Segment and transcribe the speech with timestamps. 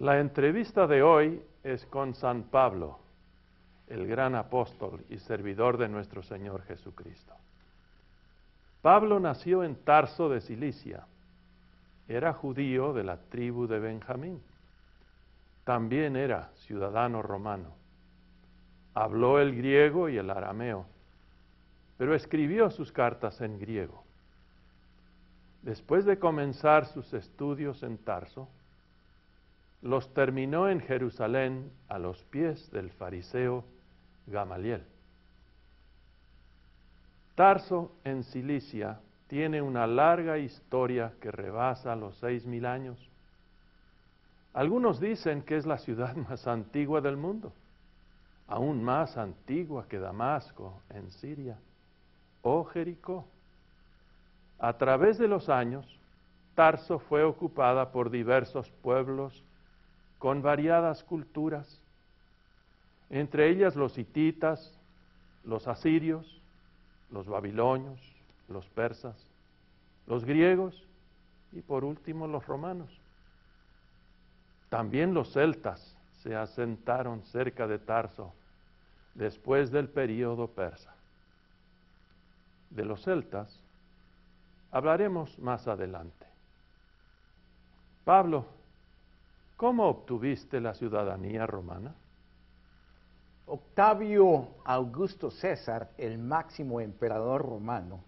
[0.00, 2.98] La entrevista de hoy es con San Pablo,
[3.86, 7.34] el gran apóstol y servidor de nuestro Señor Jesucristo.
[8.80, 11.04] Pablo nació en Tarso de Cilicia.
[12.08, 14.40] Era judío de la tribu de Benjamín.
[15.64, 17.74] También era ciudadano romano.
[18.94, 20.86] Habló el griego y el arameo,
[21.98, 24.02] pero escribió sus cartas en griego.
[25.60, 28.48] Después de comenzar sus estudios en Tarso,
[29.82, 33.64] los terminó en Jerusalén a los pies del fariseo
[34.26, 34.84] Gamaliel.
[37.34, 42.98] Tarso en Cilicia tiene una larga historia que rebasa los seis mil años.
[44.52, 47.52] Algunos dicen que es la ciudad más antigua del mundo,
[48.48, 51.56] aún más antigua que Damasco en Siria
[52.42, 53.26] o Jericó.
[54.58, 55.86] A través de los años,
[56.54, 59.42] Tarso fue ocupada por diversos pueblos
[60.20, 61.80] con variadas culturas,
[63.08, 64.78] entre ellas los hititas,
[65.44, 66.40] los asirios,
[67.10, 67.98] los babilonios,
[68.46, 69.16] los persas,
[70.06, 70.84] los griegos
[71.52, 72.90] y por último los romanos.
[74.68, 78.34] También los celtas se asentaron cerca de Tarso
[79.14, 80.94] después del período persa.
[82.68, 83.58] De los celtas
[84.70, 86.26] hablaremos más adelante.
[88.04, 88.59] Pablo,
[89.60, 91.94] ¿cómo obtuviste la ciudadanía romana?
[93.44, 98.00] Octavio Augusto César, el máximo emperador romano,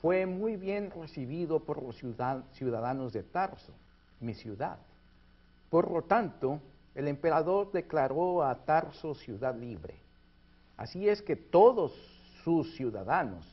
[0.00, 2.02] fue muy bien recibido por los
[2.52, 3.74] ciudadanos de Tarso,
[4.20, 4.78] mi ciudad.
[5.68, 6.58] Por lo tanto,
[6.94, 9.94] el emperador declaró a Tarso ciudad libre.
[10.78, 11.92] Así es que todos
[12.44, 13.44] sus ciudadanos,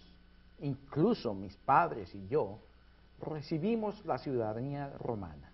[0.62, 2.59] incluso mis padres y yo,
[3.19, 5.52] recibimos la ciudadanía romana.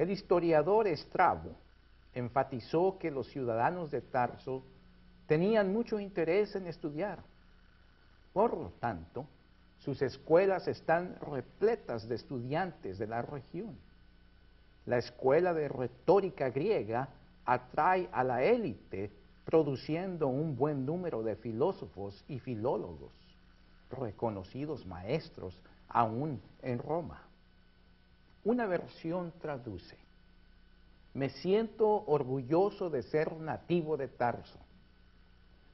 [0.00, 1.50] El historiador Estrabo
[2.14, 4.62] enfatizó que los ciudadanos de Tarso
[5.26, 7.18] tenían mucho interés en estudiar.
[8.32, 9.26] Por lo tanto,
[9.80, 13.76] sus escuelas están repletas de estudiantes de la región.
[14.86, 17.10] La escuela de retórica griega
[17.44, 19.10] atrae a la élite
[19.44, 23.12] produciendo un buen número de filósofos y filólogos,
[23.90, 27.29] reconocidos maestros aún en Roma.
[28.44, 29.98] Una versión traduce,
[31.12, 34.58] me siento orgulloso de ser nativo de Tarso,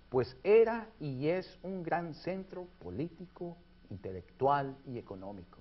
[0.08, 3.56] pues era y es un gran centro político,
[3.90, 5.58] intelectual y económico.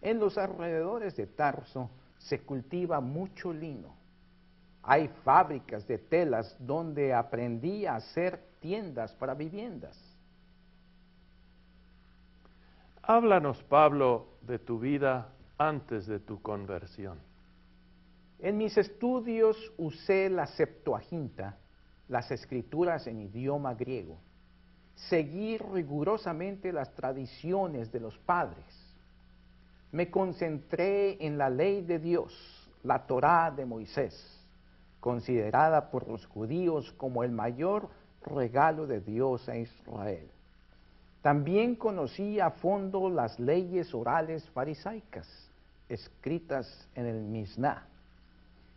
[0.00, 3.94] En los alrededores de Tarso se cultiva mucho lino.
[4.82, 9.98] Hay fábricas de telas donde aprendí a hacer tiendas para viviendas.
[13.02, 17.18] Háblanos, Pablo, de tu vida antes de tu conversión.
[18.38, 21.58] En mis estudios usé la Septuaginta,
[22.08, 24.16] las escrituras en idioma griego.
[24.94, 28.64] Seguí rigurosamente las tradiciones de los padres.
[29.92, 32.32] Me concentré en la ley de Dios,
[32.82, 34.16] la Torá de Moisés,
[34.98, 37.90] considerada por los judíos como el mayor
[38.24, 40.30] regalo de Dios a Israel.
[41.20, 45.49] También conocí a fondo las leyes orales farisaicas,
[45.90, 47.90] escritas en el Mishnah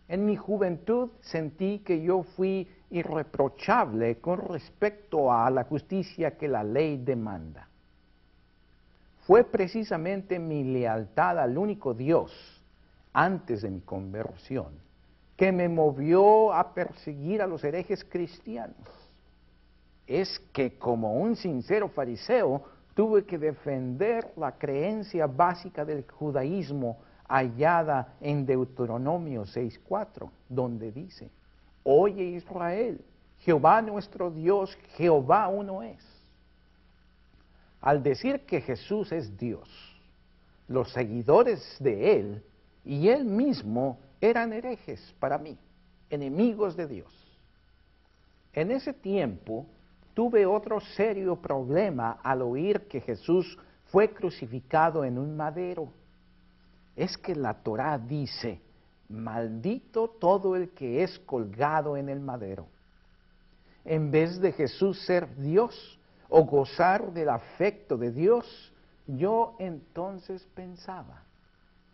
[0.07, 6.63] en mi juventud sentí que yo fui irreprochable con respecto a la justicia que la
[6.63, 7.68] ley demanda.
[9.25, 12.31] Fue precisamente mi lealtad al único Dios
[13.13, 14.81] antes de mi conversión
[15.38, 18.88] que me movió a perseguir a los herejes cristianos.
[20.06, 28.16] Es que como un sincero fariseo tuve que defender la creencia básica del judaísmo hallada
[28.22, 31.31] en Deuteronomio 6.4, donde dice,
[31.84, 33.04] Oye Israel,
[33.40, 36.04] Jehová nuestro Dios, Jehová uno es.
[37.81, 39.69] Al decir que Jesús es Dios,
[40.68, 42.44] los seguidores de Él
[42.86, 45.57] y Él mismo eran herejes para mí,
[46.10, 47.13] enemigos de Dios.
[48.54, 49.66] En ese tiempo
[50.13, 55.92] tuve otro serio problema al oír que Jesús fue crucificado en un madero
[56.95, 58.62] es que la Torá dice,
[59.10, 62.68] maldito todo el que es colgado en el madero.
[63.86, 66.00] En vez de Jesús ser Dios
[66.30, 68.74] o gozar del afecto de Dios,
[69.07, 71.24] yo entonces pensaba,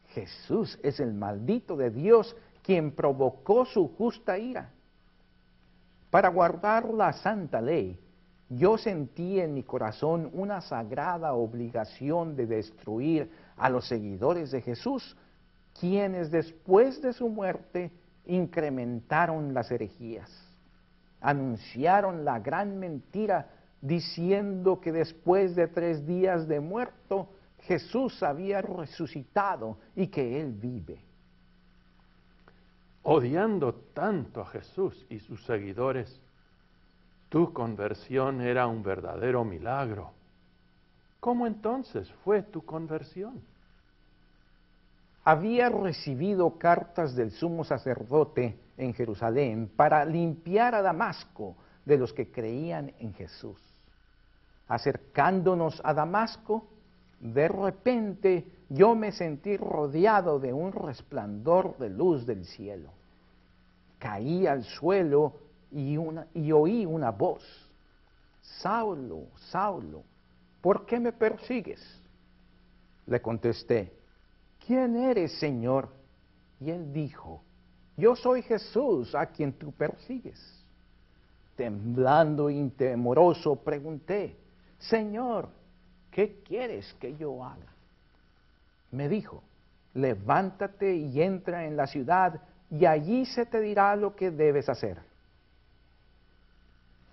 [0.10, 4.72] Jesús es el maldito de Dios quien provocó su justa ira.
[6.10, 8.00] Para guardar la santa ley,
[8.50, 15.16] yo sentí en mi corazón una sagrada obligación de destruir a los seguidores de Jesús
[15.80, 17.92] quienes después de su muerte
[18.25, 20.30] incrementaron las herejías.
[21.22, 23.50] Anunciaron la gran mentira
[23.81, 27.30] diciendo que después de tres días de muerto
[27.62, 31.01] Jesús había resucitado y que Él vive.
[33.04, 36.19] Odiando tanto a Jesús y sus seguidores,
[37.30, 40.12] tu conversión era un verdadero milagro.
[41.20, 43.42] ¿Cómo entonces fue tu conversión?
[45.24, 51.56] Había recibido cartas del sumo sacerdote en Jerusalén para limpiar a Damasco
[51.86, 53.62] de los que creían en Jesús.
[54.68, 56.68] Acercándonos a Damasco,
[57.20, 62.92] de repente yo me sentí rodeado de un resplandor de luz del cielo.
[64.00, 65.34] Caí al suelo
[65.71, 65.98] y,
[66.33, 67.44] y oí una voz.
[68.42, 70.04] Saulo, Saulo,
[70.62, 71.81] ¿por qué me persigues?
[73.06, 73.92] Le contesté,
[74.66, 75.89] ¿quién eres, Señor?
[76.60, 77.42] Y él dijo,
[77.98, 80.39] yo soy Jesús a quien tú persigues.
[81.56, 84.36] Temblando y temoroso pregunté,
[84.77, 85.50] Señor,
[86.12, 87.68] ¿qué quieres que yo haga?
[88.92, 89.44] Me dijo,
[89.94, 92.42] levántate y entra en la ciudad
[92.72, 95.09] y allí se te dirá lo que debes hacer.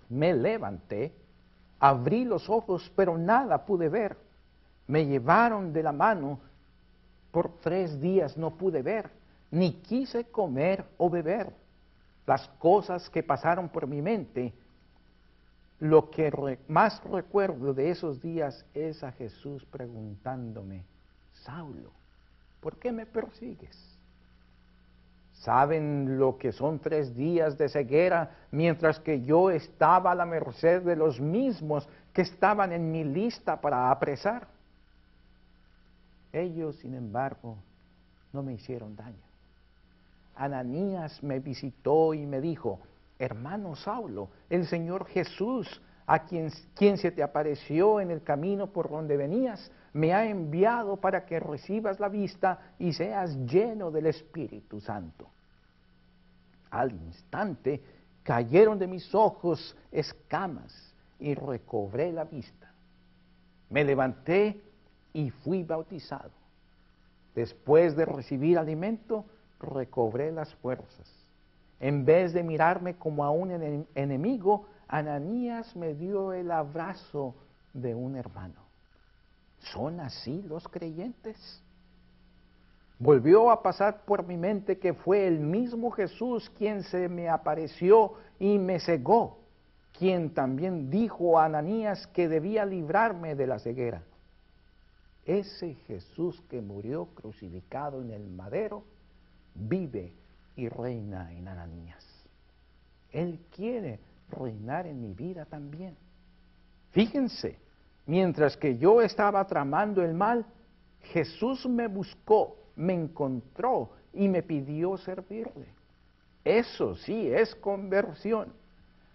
[0.09, 1.13] Me levanté,
[1.79, 4.17] abrí los ojos, pero nada pude ver.
[4.87, 6.39] Me llevaron de la mano.
[7.31, 9.11] Por tres días no pude ver,
[9.51, 11.53] ni quise comer o beber.
[12.25, 14.53] Las cosas que pasaron por mi mente
[15.79, 20.83] lo que más recuerdo de esos días es a Jesús preguntándome,
[21.43, 21.91] Saulo,
[22.61, 23.96] ¿por qué me persigues?
[25.39, 30.81] ¿Saben lo que son tres días de ceguera mientras que yo estaba a la merced
[30.81, 34.47] de los mismos que estaban en mi lista para apresar?
[36.33, 37.57] Ellos, sin embargo,
[38.33, 39.15] no me hicieron daño.
[40.35, 42.79] Ananías me visitó y me dijo,
[43.19, 48.89] hermano Saulo, el Señor Jesús, a quien, quien, se te apareció en el camino por
[48.89, 54.79] donde venías, me ha enviado para que recibas la vista y seas lleno del Espíritu
[54.79, 55.27] Santo.
[56.71, 57.81] Al instante
[58.23, 62.71] cayeron de mis ojos escamas y recobré la vista.
[63.69, 64.61] Me levanté
[65.13, 66.31] y fui bautizado.
[67.35, 69.25] Después de recibir alimento,
[69.59, 71.11] recobré las fuerzas.
[71.79, 73.51] En vez de mirarme como a un
[73.93, 77.35] enemigo, Ananías me dio el abrazo
[77.73, 78.61] de un hermano.
[79.59, 81.61] ¿Son así los creyentes?
[82.99, 88.13] Volvió a pasar por mi mente que fue el mismo Jesús quien se me apareció
[88.39, 89.39] y me cegó,
[89.97, 94.01] quien también dijo a Ananías que debía librarme de la ceguera.
[95.25, 98.83] Ese Jesús que murió crucificado en el madero
[99.53, 100.13] vive
[100.55, 102.03] y reina en Ananías.
[103.11, 105.95] Él quiere reinar en mi vida también.
[106.91, 107.57] Fíjense,
[108.05, 110.45] mientras que yo estaba tramando el mal,
[111.01, 115.67] Jesús me buscó, me encontró y me pidió servirle.
[116.43, 118.53] Eso sí es conversión.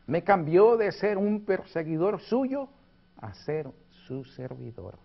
[0.07, 2.69] Me cambió de ser un perseguidor suyo
[3.17, 3.71] a ser
[4.07, 4.99] su servidor.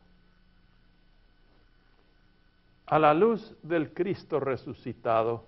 [2.88, 5.46] A la luz del Cristo resucitado,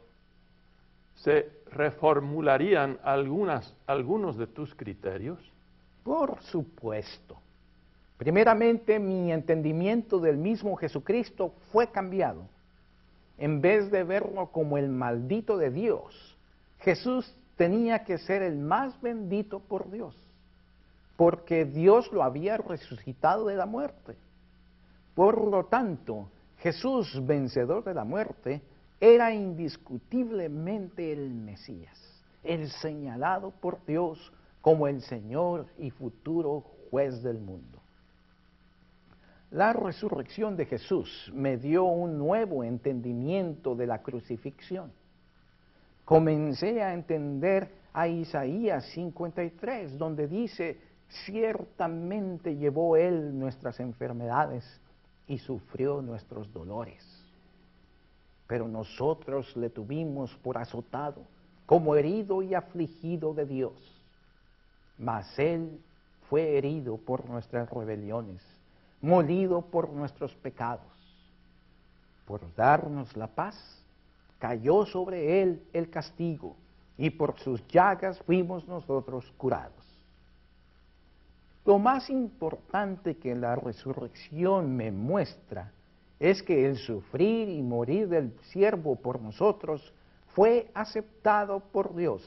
[1.24, 5.40] ¿se reformularían algunas, algunos de tus criterios?
[6.04, 7.38] Por supuesto.
[8.18, 12.44] Primeramente, mi entendimiento del mismo Jesucristo fue cambiado.
[13.38, 16.38] En vez de verlo como el maldito de Dios,
[16.80, 20.16] Jesús tenía que ser el más bendito por Dios,
[21.16, 24.16] porque Dios lo había resucitado de la muerte.
[25.16, 28.62] Por lo tanto, Jesús, vencedor de la muerte,
[29.00, 31.98] era indiscutiblemente el Mesías,
[32.44, 37.80] el señalado por Dios como el Señor y futuro juez del mundo.
[39.52, 44.92] La resurrección de Jesús me dio un nuevo entendimiento de la crucifixión.
[46.06, 50.78] Comencé a entender a Isaías 53, donde dice,
[51.26, 54.82] ciertamente llevó Él nuestras enfermedades
[55.26, 57.19] y sufrió nuestros dolores
[58.50, 61.22] pero nosotros le tuvimos por azotado,
[61.68, 63.74] como herido y afligido de Dios.
[64.98, 65.80] Mas Él
[66.28, 68.42] fue herido por nuestras rebeliones,
[69.02, 70.82] molido por nuestros pecados.
[72.26, 73.56] Por darnos la paz,
[74.40, 76.56] cayó sobre Él el castigo,
[76.98, 79.86] y por sus llagas fuimos nosotros curados.
[81.66, 85.72] Lo más importante que la resurrección me muestra
[86.20, 89.94] es que el sufrir y morir del siervo por nosotros
[90.36, 92.24] fue aceptado por Dios.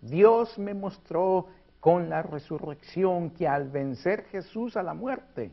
[0.00, 1.46] Dios me mostró
[1.80, 5.52] con la resurrección que al vencer Jesús a la muerte,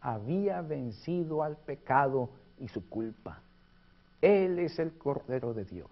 [0.00, 3.40] había vencido al pecado y su culpa.
[4.20, 5.90] Él es el Cordero de Dios.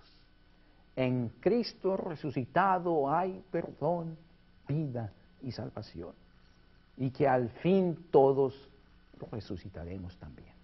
[0.96, 4.18] En Cristo resucitado hay perdón,
[4.68, 5.12] vida
[5.42, 6.14] y salvación.
[6.96, 8.70] Y que al fin todos
[9.32, 10.59] resucitaremos también.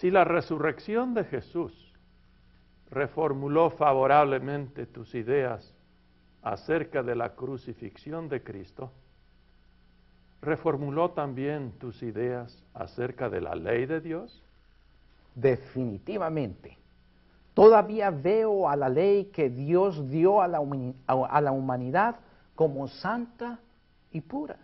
[0.00, 1.92] Si la resurrección de Jesús
[2.90, 5.74] reformuló favorablemente tus ideas
[6.40, 8.90] acerca de la crucifixión de Cristo,
[10.40, 14.42] reformuló también tus ideas acerca de la ley de Dios?
[15.34, 16.78] Definitivamente.
[17.52, 20.60] Todavía veo a la ley que Dios dio a la,
[21.52, 22.16] humanidad
[22.54, 23.58] como santa
[24.10, 24.56] y pura.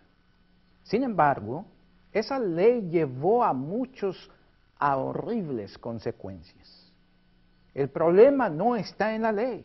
[0.83, 1.66] Sin embargo,
[2.11, 4.31] esa ley llevó a muchos
[4.78, 6.92] a horribles consecuencias.
[7.75, 9.64] El problema no está en la ley,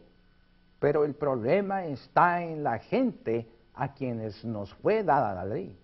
[0.79, 5.77] pero el problema está en la gente a quienes nos fue dada la ley.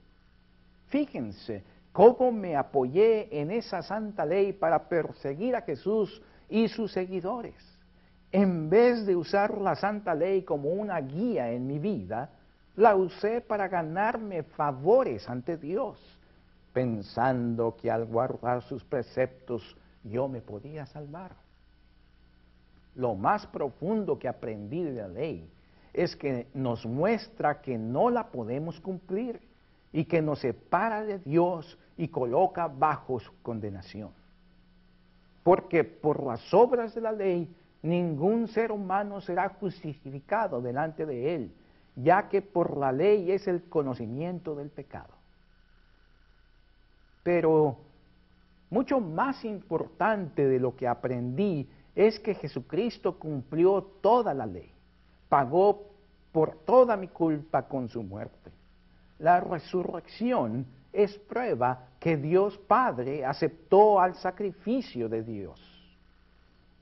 [0.87, 7.55] Fíjense cómo me apoyé en esa santa ley para perseguir a Jesús y sus seguidores.
[8.31, 12.29] En vez de usar la santa ley como una guía en mi vida,
[12.75, 15.97] la usé para ganarme favores ante Dios,
[16.77, 21.31] pensando que al guardar sus preceptos yo me podía salvar.
[22.93, 25.49] Lo más profundo que aprendí de la ley
[25.91, 29.41] es que nos muestra que no la podemos cumplir
[29.91, 34.11] y que nos separa de Dios y coloca bajo su condenación.
[35.43, 41.51] Porque por las obras de la ley ningún ser humano será justificado delante de él,
[41.95, 45.16] ya que por la ley es el conocimiento del pecado.
[47.27, 47.75] Pero
[48.69, 54.71] mucho más importante de lo que aprendí es que Jesucristo cumplió toda la ley,
[55.27, 55.89] pagó
[56.31, 58.49] por toda mi culpa con su muerte.
[59.19, 65.59] La resurrección es prueba que Dios Padre aceptó al sacrificio de Dios.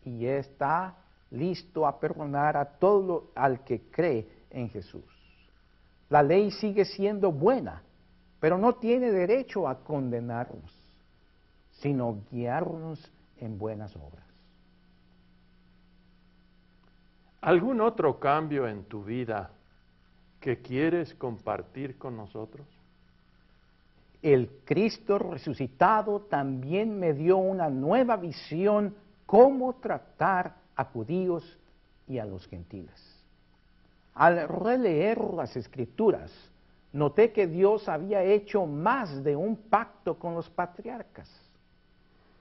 [0.03, 0.95] Y está
[1.31, 5.05] listo a perdonar a todo al que cree en Jesús.
[6.07, 7.81] La ley sigue siendo buena,
[8.45, 10.71] pero no tiene derecho a condenarnos,
[11.71, 14.23] sino guiarnos en buenas obras.
[17.41, 19.49] ¿Algún otro cambio en tu vida
[20.39, 22.67] que quieres compartir con nosotros?
[24.21, 28.93] El Cristo resucitado también me dio una nueva visión
[29.25, 31.57] cómo tratar a judíos
[32.07, 33.23] y a los gentiles.
[34.13, 36.31] Al releer las escrituras,
[36.95, 41.29] noté que Dios había hecho más de un pacto con los patriarcas.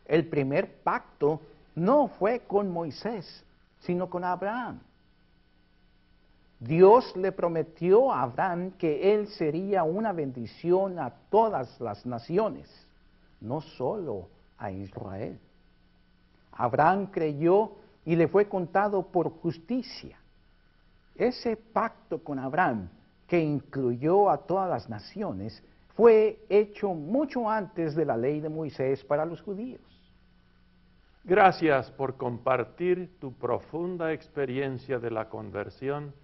[0.05, 1.41] El primer pacto
[1.75, 3.45] no fue con Moisés,
[3.81, 4.79] sino con Abraham.
[6.61, 12.71] Dios le prometió a Abraham que él sería una bendición a todas las naciones,
[13.41, 15.37] no solo a Israel.
[16.53, 17.73] Abraham creyó
[18.05, 20.17] y le fue contado por justicia.
[21.17, 22.89] Ese pacto con Abraham,
[23.35, 25.61] que incluyó a todas las naciones,
[25.97, 29.83] fue hecho mucho antes de la ley de Moisés para los judíos.
[31.25, 36.15] Gracias por compartir tu profunda experiencia de la conversión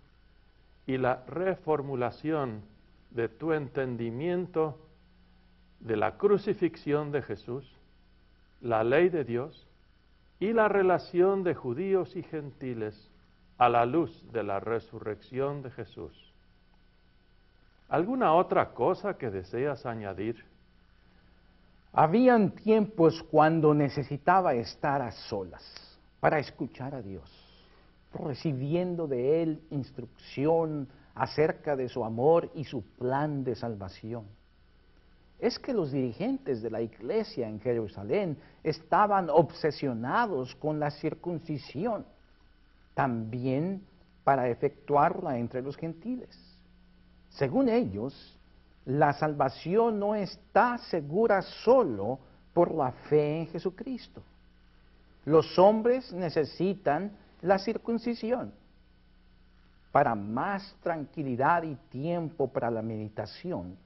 [0.87, 2.63] y la reformulación
[3.11, 4.79] de tu entendimiento
[5.81, 7.77] de la crucifixión de Jesús,
[8.61, 9.67] la ley de Dios
[10.39, 13.11] y la relación de judíos y gentiles
[13.59, 16.30] a la luz de la resurrección de Jesús.
[17.91, 20.43] ¿Alguna otra cosa que deseas añadir?
[21.93, 25.63] Habían tiempos cuando necesitaba estar a solas
[26.21, 27.51] para escuchar a Dios
[28.13, 34.25] recibiendo de Él instrucción acerca de su amor y su plan de salvación.
[35.39, 42.05] Es que los dirigentes de la iglesia en Jerusalén estaban obsesionados con la circuncisión,
[42.95, 43.83] también
[44.23, 46.50] para efectuarla entre los gentiles.
[47.31, 48.39] Según ellos,
[48.85, 52.19] la salvación no está segura solo
[52.53, 54.23] por la fe en Jesucristo.
[55.25, 58.53] Los hombres necesitan la circuncisión.
[59.93, 63.77] Para más tranquilidad y tiempo para la meditación,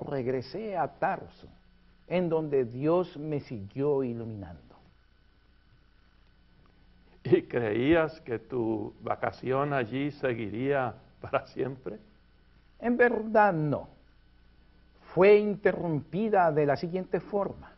[0.00, 1.48] regresé a Tarso,
[2.06, 4.60] en donde Dios me siguió iluminando.
[7.24, 11.98] ¿Y creías que tu vacación allí seguiría para siempre?
[12.82, 13.88] En verdad no.
[15.14, 17.72] fue interrumpida de la siguiente forma.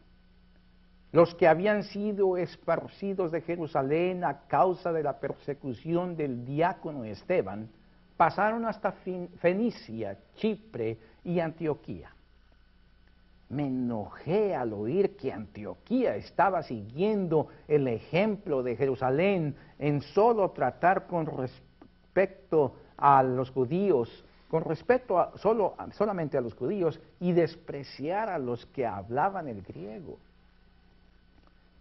[1.12, 7.68] Los que habían sido esparcidos de Jerusalén a causa de la persecución del diácono Esteban
[8.16, 8.92] pasaron hasta
[9.40, 12.10] Fenicia, Chipre y Antioquía.
[13.48, 21.06] Me enojé al oír que Antioquía estaba siguiendo el ejemplo de Jerusalén en solo tratar
[21.08, 28.28] con respecto a los judíos, con respecto a, solo, solamente a los judíos y despreciar
[28.28, 30.16] a los que hablaban el griego.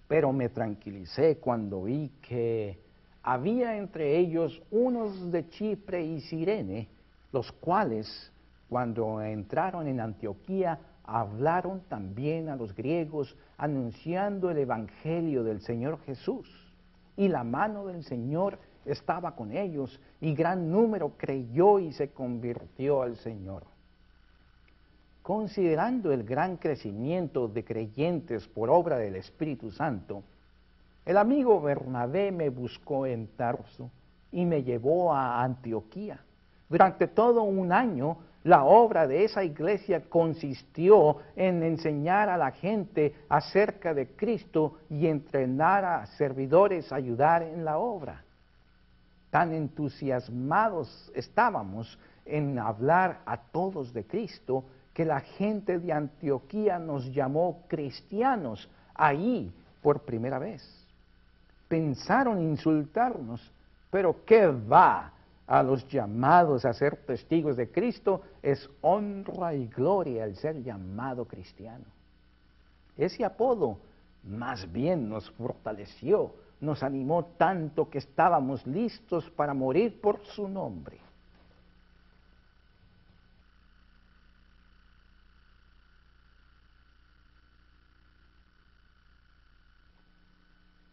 [0.08, 2.80] Pero me tranquilicé cuando vi que
[3.22, 6.88] había entre ellos unos de Chipre y Sirene,
[7.32, 8.32] los cuales,
[8.70, 16.50] cuando entraron en Antioquía, hablaron también a los griegos anunciando el Evangelio del Señor Jesús.
[17.18, 23.02] Y la mano del Señor estaba con ellos y gran número creyó y se convirtió
[23.02, 23.64] al Señor.
[25.22, 30.24] Considerando el gran crecimiento de creyentes por obra del Espíritu Santo,
[31.06, 33.90] el amigo Bernabé me buscó en Tarso
[34.32, 36.20] y me llevó a Antioquía.
[36.70, 43.16] Durante todo un año la obra de esa iglesia consistió en enseñar a la gente
[43.30, 48.24] acerca de Cristo y entrenar a servidores a ayudar en la obra.
[49.34, 57.12] Tan entusiasmados estábamos en hablar a todos de Cristo que la gente de Antioquía nos
[57.12, 60.62] llamó cristianos ahí por primera vez.
[61.68, 63.52] Pensaron insultarnos,
[63.90, 65.12] pero ¿qué va?
[65.48, 71.26] a los llamados a ser testigos de Cristo, es honra y gloria el ser llamado
[71.26, 71.86] cristiano.
[72.96, 73.80] Ese apodo
[74.24, 81.00] más bien nos fortaleció, nos animó tanto que estábamos listos para morir por su nombre.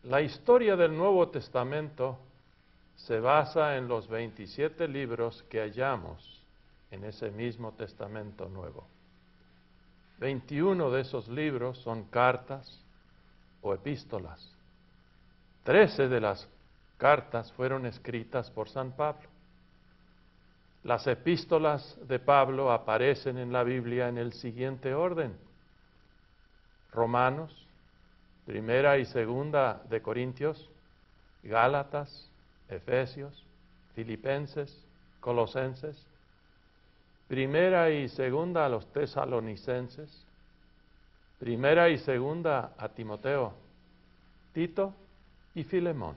[0.04, 2.18] La historia del Nuevo Testamento
[2.96, 6.42] se basa en los 27 libros que hallamos
[6.90, 8.88] en ese mismo Testamento Nuevo.
[10.18, 12.82] 21 de esos libros son cartas
[13.62, 14.59] o epístolas.
[15.64, 16.48] 13 de las
[16.96, 19.28] cartas fueron escritas por San Pablo.
[20.82, 25.36] Las epístolas de Pablo aparecen en la Biblia en el siguiente orden.
[26.92, 27.66] Romanos,
[28.46, 30.70] primera y segunda de Corintios,
[31.42, 32.30] Gálatas,
[32.68, 33.44] Efesios,
[33.94, 34.74] Filipenses,
[35.20, 36.02] Colosenses,
[37.28, 40.10] primera y segunda a los tesalonicenses,
[41.38, 43.52] primera y segunda a Timoteo,
[44.52, 44.94] Tito
[45.60, 46.16] y Filemón.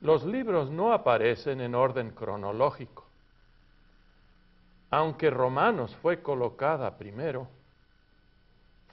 [0.00, 3.04] Los libros no aparecen en orden cronológico.
[4.90, 7.48] Aunque Romanos fue colocada primero,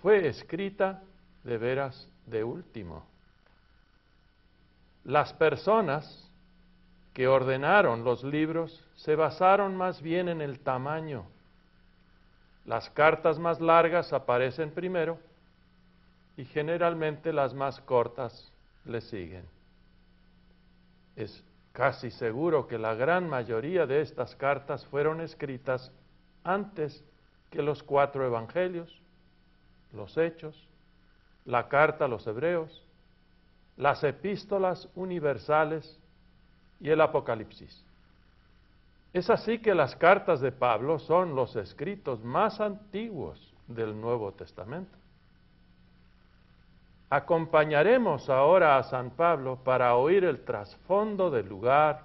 [0.02, 1.02] fue escrita
[1.43, 3.06] de veras de último.
[5.06, 6.30] Las personas
[7.13, 11.26] que ordenaron los libros se basaron más bien en el tamaño.
[12.65, 15.20] Las cartas más largas aparecen primero
[16.38, 18.52] y generalmente las más cortas
[18.86, 19.43] le siguen.
[21.15, 25.91] Es casi seguro que la gran mayoría de estas cartas fueron escritas
[26.43, 27.04] antes
[27.50, 28.95] que los cuatro evangelios,
[29.93, 30.67] los hechos,
[31.45, 32.84] la carta a los hebreos,
[33.76, 36.00] las epístolas universales
[36.80, 37.84] y el Apocalipsis.
[39.13, 44.97] Es así que las cartas de Pablo son los escritos más antiguos del Nuevo Testamento.
[47.10, 52.04] Acompañaremos ahora a San Pablo para oír el trasfondo del lugar,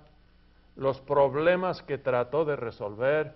[0.77, 3.35] los problemas que trató de resolver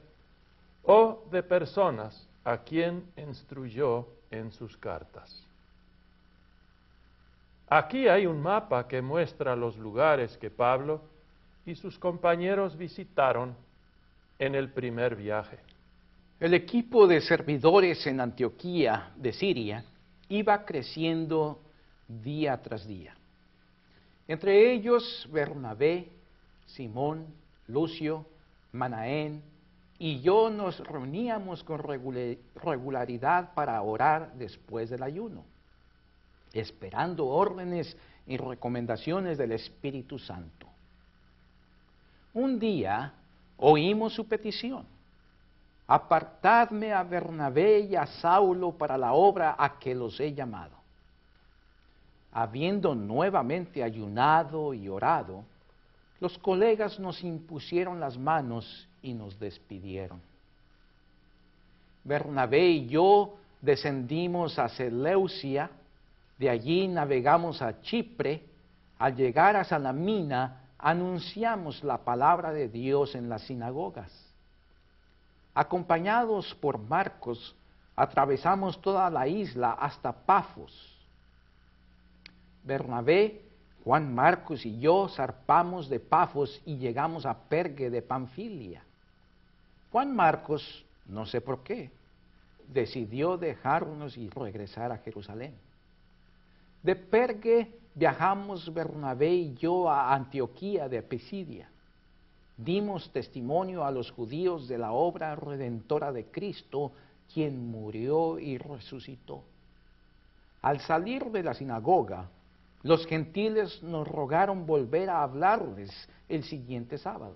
[0.85, 5.45] o de personas a quien instruyó en sus cartas.
[7.69, 11.01] Aquí hay un mapa que muestra los lugares que Pablo
[11.65, 13.57] y sus compañeros visitaron
[14.39, 15.59] en el primer viaje.
[16.39, 19.85] El equipo de servidores en Antioquía de Siria
[20.29, 21.61] iba creciendo
[22.09, 23.15] día tras día.
[24.29, 26.09] Entre ellos Bernabé,
[26.67, 27.27] Simón,
[27.69, 28.27] Lucio,
[28.73, 29.43] Manaén
[29.99, 31.81] y yo nos reuníamos con
[32.55, 35.45] regularidad para orar después del ayuno
[36.61, 40.67] esperando órdenes y recomendaciones del Espíritu Santo.
[42.35, 43.13] Un día
[43.57, 44.87] oímos su petición.
[45.89, 50.77] Apartadme a Bernabé y a Saulo para la obra a que los he llamado.
[52.33, 55.45] Habiendo nuevamente ayunado y orado,
[56.21, 60.21] los colegas nos impusieron las manos y nos despidieron.
[62.03, 65.71] Bernabé y yo descendimos a Seleucia,
[66.39, 68.43] de allí navegamos a Chipre,
[68.99, 74.26] al llegar a Salamina anunciamos la palabra de Dios en las sinagogas.
[75.57, 77.57] Acompañados por Marcos,
[77.97, 80.71] atravesamos toda la isla hasta Pafos.
[82.63, 83.41] Bernabé,
[83.83, 88.83] Juan Marcos y yo zarpamos de Pafos y llegamos a Pergue de Panfilia.
[89.91, 91.91] Juan Marcos, no sé por qué,
[92.69, 95.55] decidió dejarnos y regresar a Jerusalén.
[96.83, 101.71] De Pergue viajamos Bernabé y yo a Antioquía de Pisidia.
[102.57, 106.93] Dimos testimonio a los judíos de la obra redentora de Cristo,
[107.33, 109.43] quien murió y resucitó.
[110.63, 112.29] Al salir de la sinagoga,
[112.83, 115.91] los gentiles nos rogaron volver a hablarles
[116.29, 117.35] el siguiente sábado.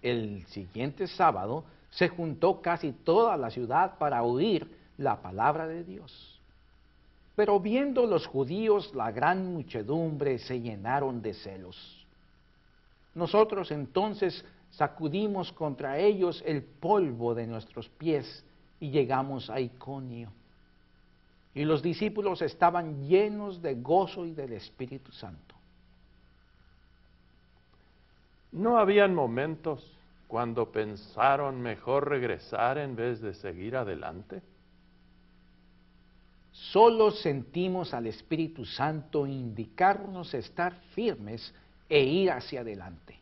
[0.00, 6.40] El siguiente sábado se juntó casi toda la ciudad para oír la palabra de Dios.
[7.34, 11.97] Pero viendo los judíos la gran muchedumbre se llenaron de celos.
[13.14, 18.44] Nosotros entonces sacudimos contra ellos el polvo de nuestros pies
[18.80, 20.32] y llegamos a Iconio.
[21.54, 25.54] Y los discípulos estaban llenos de gozo y del Espíritu Santo.
[28.52, 29.84] ¿No habían momentos
[30.26, 34.42] cuando pensaron mejor regresar en vez de seguir adelante?
[36.52, 41.54] Solo sentimos al Espíritu Santo indicarnos estar firmes
[41.88, 43.18] e ir hacia adelante.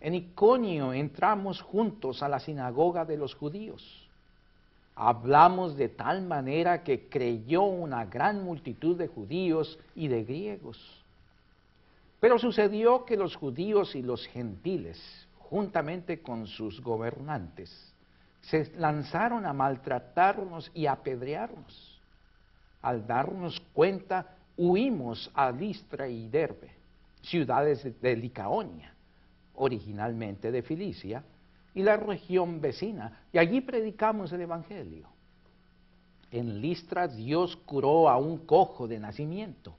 [0.00, 4.08] En Iconio entramos juntos a la sinagoga de los judíos.
[4.96, 10.78] Hablamos de tal manera que creyó una gran multitud de judíos y de griegos.
[12.20, 15.00] Pero sucedió que los judíos y los gentiles,
[15.38, 17.92] juntamente con sus gobernantes,
[18.42, 21.94] se lanzaron a maltratarnos y apedrearnos
[22.84, 26.70] al darnos cuenta, huimos a Listra y Derbe,
[27.24, 28.94] ciudades de Licaonia,
[29.54, 31.24] originalmente de Filicia,
[31.74, 35.08] y la región vecina, y allí predicamos el Evangelio.
[36.30, 39.76] En Listra Dios curó a un cojo de nacimiento.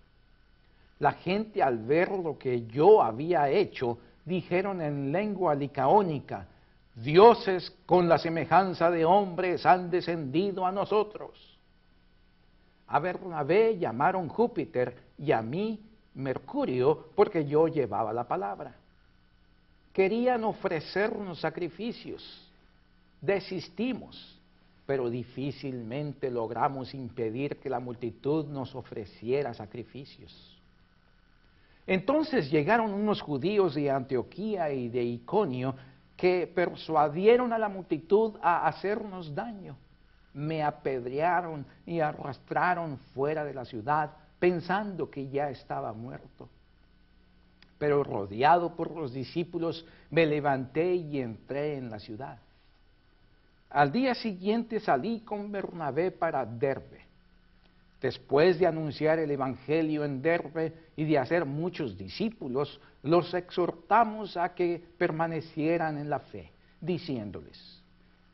[1.00, 6.48] La gente al ver lo que yo había hecho, dijeron en lengua licaónica,
[6.96, 11.60] dioses con la semejanza de hombres han descendido a nosotros.
[12.88, 15.82] A Bernabé llamaron Júpiter y a mí
[16.16, 18.76] Mercurio porque yo llevaba la palabra.
[19.94, 22.24] Querían ofrecernos sacrificios.
[23.22, 24.40] Desistimos,
[24.86, 30.34] pero difícilmente logramos impedir que la multitud nos ofreciera sacrificios.
[31.88, 35.76] Entonces llegaron unos judíos de Antioquía y de Iconio
[36.18, 39.76] que persuadieron a la multitud a hacernos daño
[40.36, 46.50] me apedrearon y arrastraron fuera de la ciudad pensando que ya estaba muerto.
[47.78, 52.40] Pero rodeado por los discípulos, me levanté y entré en la ciudad.
[53.70, 57.02] Al día siguiente salí con Bernabé para Derbe.
[58.02, 64.54] Después de anunciar el Evangelio en Derbe y de hacer muchos discípulos, los exhortamos a
[64.54, 67.82] que permanecieran en la fe, diciéndoles,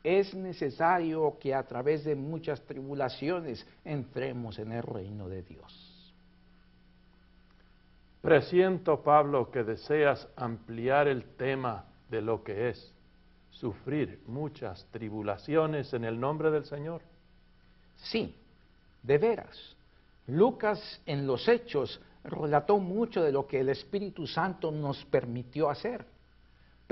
[0.04, 5.91] es necesario que a través de muchas tribulaciones entremos en el reino de Dios.
[8.22, 12.94] Presiento, Pablo, que deseas ampliar el tema de lo que es
[13.50, 17.02] sufrir muchas tribulaciones en el nombre del Señor.
[17.96, 18.34] Sí,
[19.02, 19.76] de veras.
[20.26, 26.06] Lucas en los Hechos relató mucho de lo que el Espíritu Santo nos permitió hacer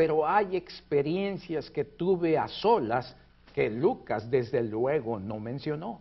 [0.01, 3.15] pero hay experiencias que tuve a solas
[3.55, 6.01] que Lucas desde luego no mencionó.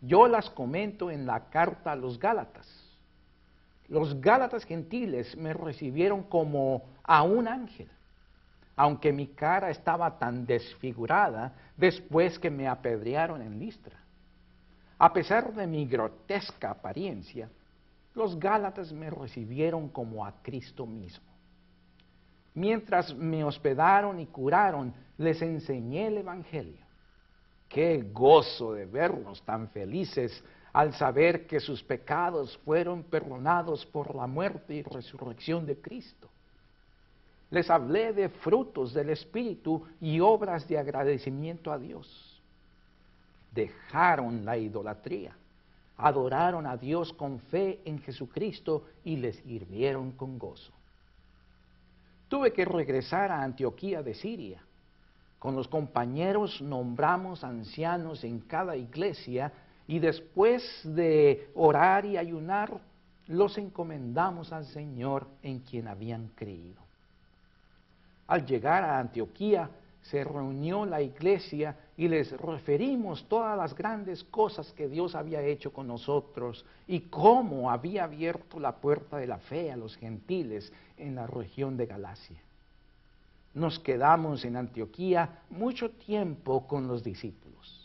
[0.00, 2.68] Yo las comento en la carta a los Gálatas.
[3.88, 7.88] Los Gálatas gentiles me recibieron como a un ángel,
[8.76, 13.98] aunque mi cara estaba tan desfigurada después que me apedrearon en Listra.
[14.98, 17.48] A pesar de mi grotesca apariencia,
[18.14, 21.26] los Gálatas me recibieron como a Cristo mismo.
[22.54, 26.84] Mientras me hospedaron y curaron, les enseñé el Evangelio.
[27.68, 30.42] Qué gozo de verlos tan felices
[30.78, 36.28] al saber que sus pecados fueron perdonados por la muerte y resurrección de Cristo.
[37.50, 42.40] Les hablé de frutos del Espíritu y obras de agradecimiento a Dios.
[43.50, 45.36] Dejaron la idolatría,
[45.96, 50.72] adoraron a Dios con fe en Jesucristo y les sirvieron con gozo.
[52.28, 54.62] Tuve que regresar a Antioquía de Siria.
[55.40, 59.52] Con los compañeros nombramos ancianos en cada iglesia
[59.88, 62.78] y después de orar y ayunar,
[63.26, 66.80] los encomendamos al Señor en quien habían creído.
[68.26, 69.70] Al llegar a Antioquía,
[70.02, 75.72] se reunió la iglesia y les referimos todas las grandes cosas que Dios había hecho
[75.72, 81.14] con nosotros y cómo había abierto la puerta de la fe a los gentiles en
[81.14, 82.40] la región de Galacia.
[83.54, 87.77] Nos quedamos en Antioquía mucho tiempo con los discípulos.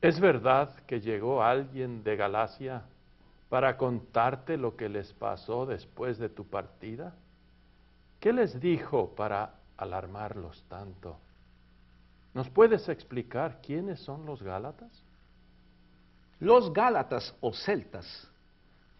[0.00, 2.82] ¿Es verdad que llegó alguien de Galacia
[3.48, 7.14] para contarte lo que les pasó después de tu partida?
[8.20, 11.18] ¿Qué les dijo para alarmarlos tanto?
[12.32, 15.02] ¿Nos puedes explicar quiénes son los Gálatas?
[16.38, 18.30] Los Gálatas o celtas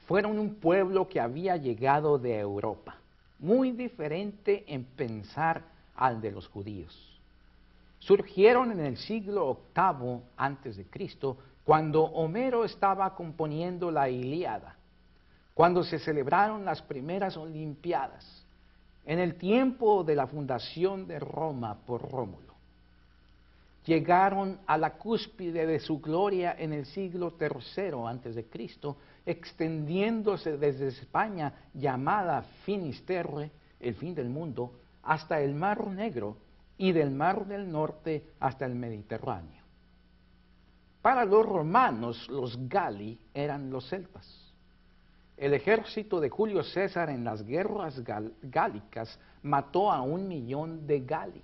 [0.08, 2.96] fueron un pueblo que había llegado de Europa,
[3.38, 5.62] muy diferente en pensar
[5.94, 7.17] al de los judíos.
[8.08, 14.76] Surgieron en el siglo VIII Cristo, cuando Homero estaba componiendo la Ilíada,
[15.52, 18.46] cuando se celebraron las primeras Olimpiadas,
[19.04, 22.54] en el tiempo de la fundación de Roma por Rómulo.
[23.84, 31.52] Llegaron a la cúspide de su gloria en el siglo III Cristo, extendiéndose desde España
[31.74, 36.47] llamada Finisterre, el fin del mundo, hasta el Mar Negro
[36.78, 39.62] y del Mar del Norte hasta el Mediterráneo.
[41.02, 44.26] Para los romanos, los Gali eran los celtas.
[45.36, 48.02] El ejército de Julio César en las guerras
[48.42, 51.42] gálicas mató a un millón de Gali.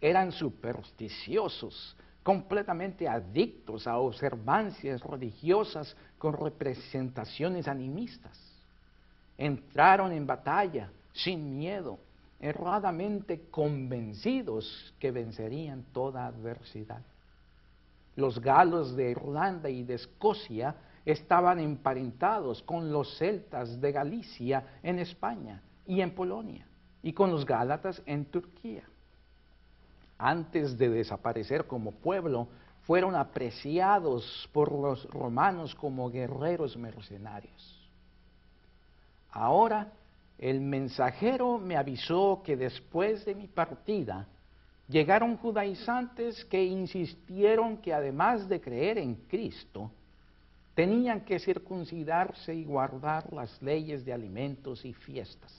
[0.00, 8.38] Eran supersticiosos, completamente adictos a observancias religiosas con representaciones animistas.
[9.36, 11.98] Entraron en batalla sin miedo,
[12.40, 17.02] erradamente convencidos que vencerían toda adversidad.
[18.14, 24.98] Los galos de Irlanda y de Escocia estaban emparentados con los celtas de Galicia en
[24.98, 26.66] España y en Polonia,
[27.02, 28.84] y con los gálatas en Turquía.
[30.18, 32.48] Antes de desaparecer como pueblo,
[32.82, 37.90] fueron apreciados por los romanos como guerreros mercenarios.
[39.30, 39.92] Ahora,
[40.38, 44.26] el mensajero me avisó que después de mi partida,
[44.88, 49.90] llegaron judaizantes que insistieron que además de creer en Cristo,
[50.74, 55.52] tenían que circuncidarse y guardar las leyes de alimentos y fiestas.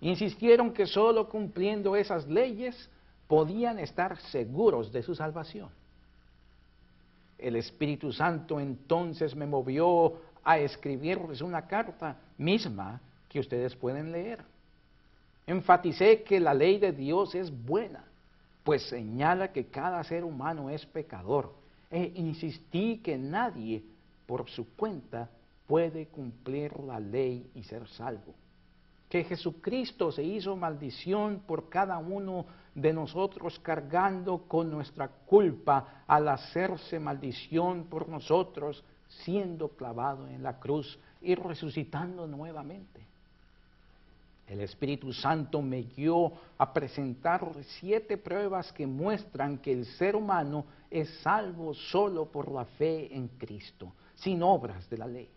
[0.00, 2.88] Insistieron que sólo cumpliendo esas leyes
[3.28, 5.68] podían estar seguros de su salvación.
[7.38, 13.00] El Espíritu Santo entonces me movió a escribirles una carta misma
[13.32, 14.40] que ustedes pueden leer.
[15.46, 18.04] Enfaticé que la ley de Dios es buena,
[18.62, 21.52] pues señala que cada ser humano es pecador
[21.90, 23.82] e insistí que nadie
[24.26, 25.30] por su cuenta
[25.66, 28.34] puede cumplir la ley y ser salvo.
[29.08, 36.28] Que Jesucristo se hizo maldición por cada uno de nosotros cargando con nuestra culpa al
[36.28, 38.82] hacerse maldición por nosotros,
[39.24, 43.11] siendo clavado en la cruz y resucitando nuevamente.
[44.52, 47.40] El Espíritu Santo me guió a presentar
[47.80, 53.28] siete pruebas que muestran que el ser humano es salvo solo por la fe en
[53.28, 55.30] Cristo, sin obras de la ley.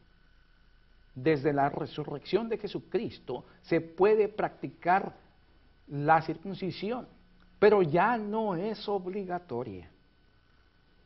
[1.15, 5.15] Desde la resurrección de Jesucristo se puede practicar
[5.87, 7.07] la circuncisión,
[7.57, 9.89] pero ya no es obligatoria.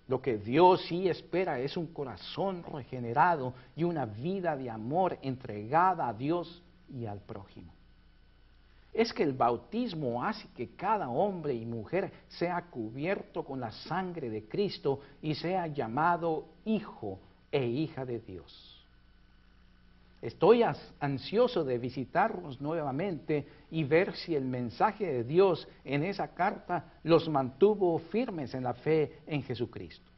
[0.08, 6.08] Lo que Dios sí espera es un corazón regenerado y una vida de amor entregada
[6.08, 7.72] a Dios y al prójimo
[8.94, 14.30] es que el bautismo hace que cada hombre y mujer sea cubierto con la sangre
[14.30, 17.20] de Cristo y sea llamado hijo
[17.52, 18.76] e hija de Dios.
[20.22, 20.64] Estoy
[21.00, 27.30] ansioso de visitarlos nuevamente y ver si el mensaje de Dios en esa carta los
[27.30, 30.09] mantuvo firmes en la fe en Jesucristo.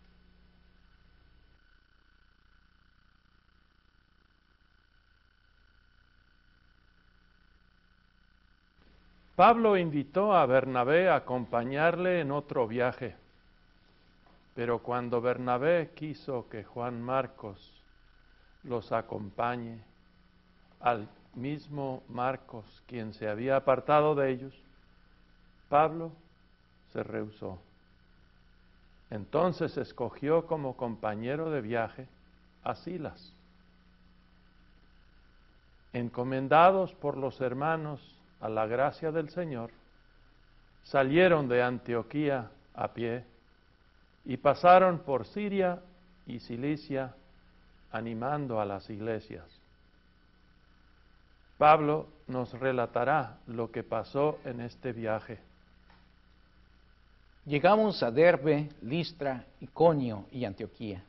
[9.41, 13.15] Pablo invitó a Bernabé a acompañarle en otro viaje,
[14.53, 17.81] pero cuando Bernabé quiso que Juan Marcos
[18.61, 19.83] los acompañe,
[20.79, 24.53] al mismo Marcos, quien se había apartado de ellos,
[25.69, 26.11] Pablo
[26.93, 27.57] se rehusó.
[29.09, 32.07] Entonces escogió como compañero de viaje
[32.63, 33.33] a Silas.
[35.93, 39.71] Encomendados por los hermanos a la gracia del Señor,
[40.83, 43.23] salieron de Antioquía a pie
[44.25, 45.79] y pasaron por Siria
[46.25, 47.13] y Cilicia
[47.91, 49.45] animando a las iglesias.
[51.57, 55.39] Pablo nos relatará lo que pasó en este viaje.
[57.45, 61.03] Llegamos a Derbe, Listra, Iconio y Antioquía.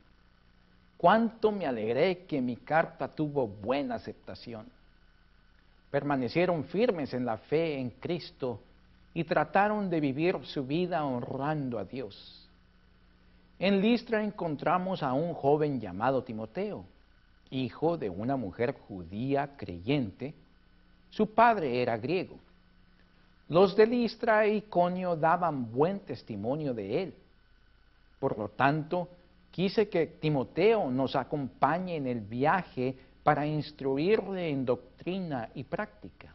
[0.96, 4.66] Cuánto me alegré que mi carta tuvo buena aceptación.
[5.92, 8.62] Permanecieron firmes en la fe en Cristo
[9.12, 12.48] y trataron de vivir su vida honrando a Dios.
[13.58, 16.86] En Listra encontramos a un joven llamado Timoteo,
[17.50, 20.32] hijo de una mujer judía creyente.
[21.10, 22.38] Su padre era griego.
[23.50, 27.14] Los de Listra y Iconio daban buen testimonio de él.
[28.18, 29.10] Por lo tanto,
[29.50, 36.34] quise que Timoteo nos acompañe en el viaje para instruirle en doctrina y práctica.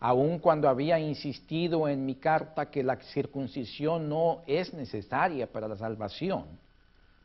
[0.00, 5.76] Aun cuando había insistido en mi carta que la circuncisión no es necesaria para la
[5.76, 6.44] salvación,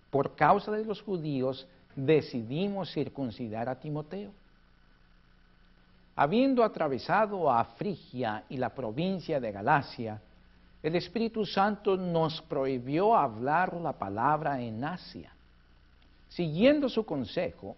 [0.09, 4.31] por causa de los judíos decidimos circuncidar a Timoteo.
[6.15, 10.21] Habiendo atravesado a Frigia y la provincia de Galacia,
[10.81, 15.33] el Espíritu Santo nos prohibió hablar la palabra en Asia.
[16.29, 17.75] Siguiendo su consejo,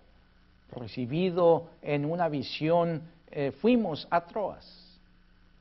[0.72, 5.00] recibido en una visión, eh, fuimos a Troas.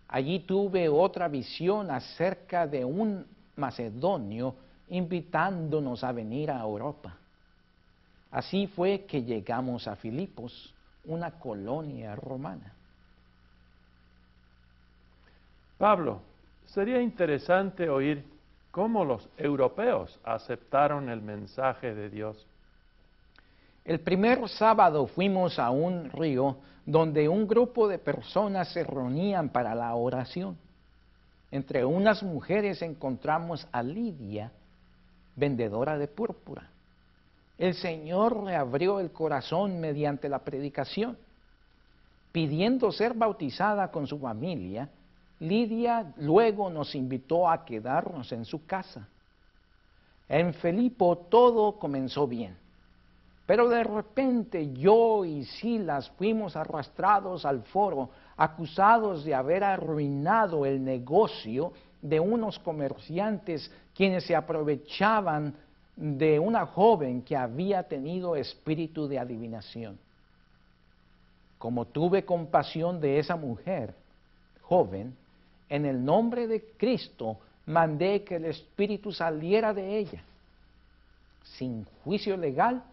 [0.08, 3.24] Allí tuve otra visión acerca de un
[3.56, 4.54] macedonio
[4.88, 7.16] invitándonos a venir a Europa.
[8.32, 10.74] Así fue que llegamos a Filipos,
[11.04, 12.72] una colonia romana.
[15.78, 16.20] Pablo,
[16.66, 18.24] sería interesante oír
[18.70, 22.46] cómo los europeos aceptaron el mensaje de Dios.
[23.84, 29.74] El primer sábado fuimos a un río donde un grupo de personas se reunían para
[29.74, 30.56] la oración.
[31.50, 34.52] Entre unas mujeres encontramos a Lidia,
[35.34, 36.68] vendedora de púrpura.
[37.58, 41.18] El Señor le abrió el corazón mediante la predicación.
[42.32, 44.88] Pidiendo ser bautizada con su familia,
[45.40, 49.08] Lidia luego nos invitó a quedarnos en su casa.
[50.28, 52.59] En Felipo todo comenzó bien.
[53.50, 60.84] Pero de repente yo y Silas fuimos arrastrados al foro, acusados de haber arruinado el
[60.84, 65.52] negocio de unos comerciantes quienes se aprovechaban
[65.96, 69.98] de una joven que había tenido espíritu de adivinación.
[71.58, 73.96] Como tuve compasión de esa mujer
[74.62, 75.16] joven,
[75.68, 80.22] en el nombre de Cristo mandé que el espíritu saliera de ella.
[81.42, 82.84] Sin juicio legal,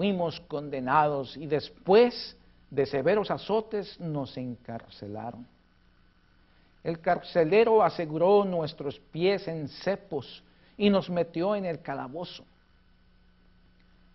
[0.00, 2.34] fuimos condenados y después
[2.70, 5.46] de severos azotes nos encarcelaron.
[6.82, 10.42] El carcelero aseguró nuestros pies en cepos
[10.78, 12.46] y nos metió en el calabozo.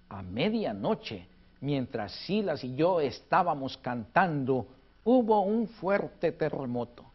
[0.10, 1.28] A medianoche,
[1.62, 4.66] mientras Silas y yo estábamos cantando,
[5.04, 7.06] hubo un fuerte terremoto.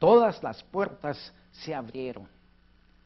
[0.00, 2.26] Todas las puertas se abrieron.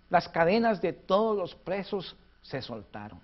[0.08, 3.20] Las cadenas de todos los presos se soltaron.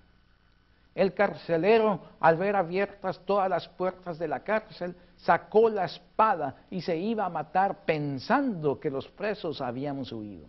[0.99, 6.81] El carcelero, al ver abiertas todas las puertas de la cárcel, sacó la espada y
[6.81, 10.47] se iba a matar pensando que los presos habíamos huido.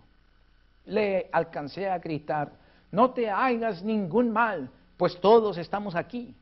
[0.87, 2.51] Le alcancé a gritar,
[2.91, 6.35] no te hagas ningún mal, pues todos estamos aquí.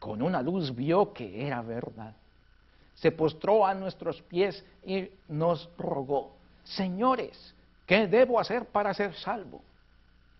[0.00, 2.16] Con una luz vio que era verdad.
[2.94, 6.34] Se postró a nuestros pies y nos rogó,
[6.64, 7.54] Señores,
[7.86, 9.62] ¿qué debo hacer para ser salvo?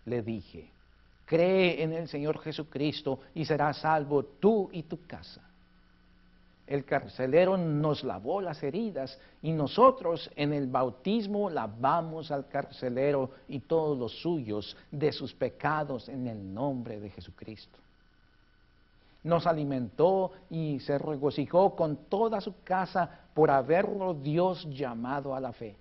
[0.03, 0.72] Le dije,
[1.33, 5.41] Cree en el Señor Jesucristo y serás salvo tú y tu casa.
[6.67, 13.61] El carcelero nos lavó las heridas y nosotros en el bautismo lavamos al carcelero y
[13.61, 17.79] todos los suyos de sus pecados en el nombre de Jesucristo.
[19.23, 25.51] Nos alimentó y se regocijó con toda su casa por haberlo Dios llamado a la
[25.51, 25.77] fe.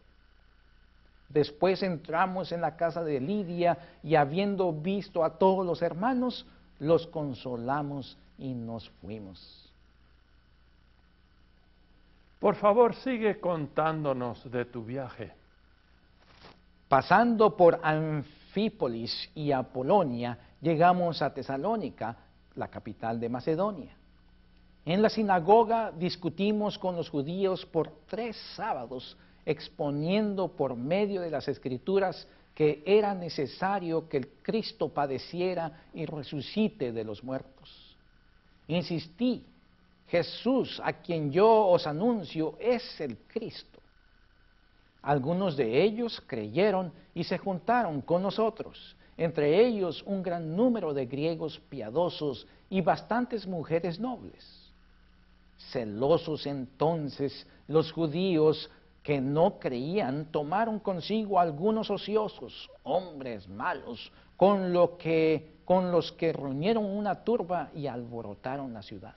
[1.33, 6.47] Después entramos en la casa de Lidia y habiendo visto a todos los hermanos,
[6.78, 9.72] los consolamos y nos fuimos.
[12.39, 15.33] Por favor, sigue contándonos de tu viaje.
[16.89, 22.16] Pasando por Anfípolis y Apolonia, llegamos a Tesalónica,
[22.57, 23.97] la capital de Macedonia.
[24.85, 31.49] En la sinagoga discutimos con los judíos por tres sábados exponiendo por medio de las
[31.49, 37.97] escrituras que era necesario que el Cristo padeciera y resucite de los muertos.
[38.68, 39.45] Insistí,
[40.09, 43.80] Jesús, a quien yo os anuncio, es el Cristo.
[45.01, 51.07] Algunos de ellos creyeron y se juntaron con nosotros, entre ellos un gran número de
[51.07, 54.70] griegos piadosos y bastantes mujeres nobles.
[55.70, 58.70] Celosos entonces los judíos
[59.03, 66.32] que no creían tomaron consigo algunos ociosos, hombres malos, con, lo que, con los que
[66.32, 69.14] reunieron una turba y alborotaron la ciudad.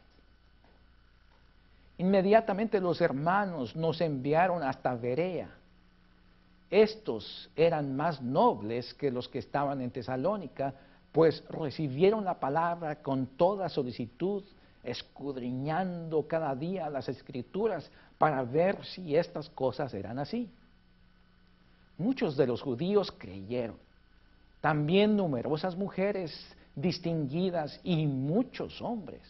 [1.97, 5.49] Inmediatamente los hermanos nos enviaron hasta Berea
[6.69, 10.73] estos eran más nobles que los que estaban en Tesalónica,
[11.11, 14.43] pues recibieron la palabra con toda solicitud,
[14.85, 20.49] escudriñando cada día las escrituras para ver si estas cosas eran así.
[21.97, 23.77] Muchos de los judíos creyeron,
[24.61, 26.33] también numerosas mujeres
[26.75, 29.21] distinguidas y muchos hombres.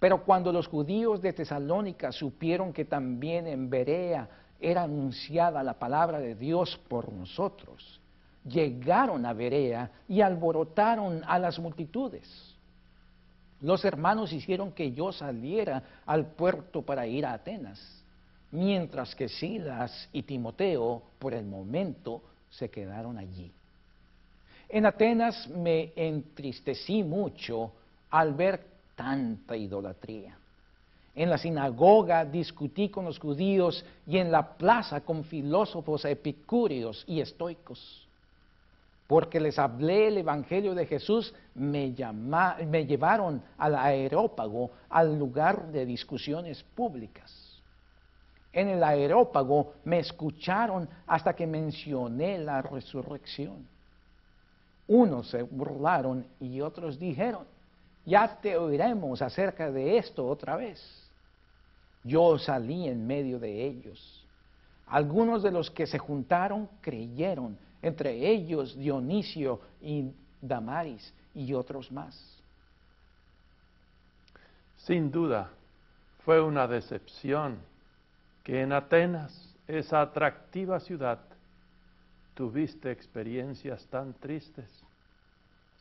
[0.00, 4.28] Pero cuando los judíos de Tesalónica supieron que también en Berea
[4.60, 8.00] era anunciada la palabra de Dios por nosotros,
[8.44, 12.57] llegaron a Berea y alborotaron a las multitudes.
[13.60, 17.80] Los hermanos hicieron que yo saliera al puerto para ir a Atenas,
[18.52, 23.50] mientras que Silas y Timoteo por el momento se quedaron allí.
[24.68, 27.72] En Atenas me entristecí mucho
[28.10, 30.36] al ver tanta idolatría.
[31.14, 37.20] En la sinagoga discutí con los judíos y en la plaza con filósofos epicúreos y
[37.20, 38.07] estoicos.
[39.08, 46.62] Porque les hablé el Evangelio de Jesús, me, llevaron al aerópago, al lugar de discusiones
[46.62, 47.58] públicas.
[48.52, 53.66] En el aerópago me escucharon hasta que mencioné la resurrección.
[54.86, 57.46] Unos se burlaron y otros dijeron,
[58.04, 60.80] ya te oiremos acerca de esto otra vez.
[62.04, 64.26] Yo salí en medio de ellos.
[64.86, 70.10] Algunos de los que se juntaron creyeron, entre ellos Dionisio y
[70.40, 72.16] Damaris y otros más.
[74.76, 75.50] Sin duda,
[76.24, 77.58] fue una decepción
[78.42, 81.20] que en Atenas, esa atractiva ciudad,
[82.34, 84.70] tuviste experiencias tan tristes.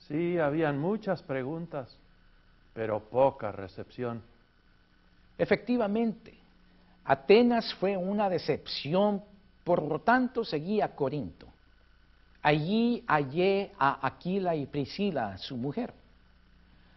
[0.07, 1.97] Sí, habían muchas preguntas,
[2.73, 4.21] pero poca recepción.
[5.37, 6.33] Efectivamente,
[7.05, 9.23] Atenas fue una decepción,
[9.63, 11.46] por lo tanto seguí a Corinto.
[12.41, 15.93] Allí hallé a Aquila y Priscila, su mujer.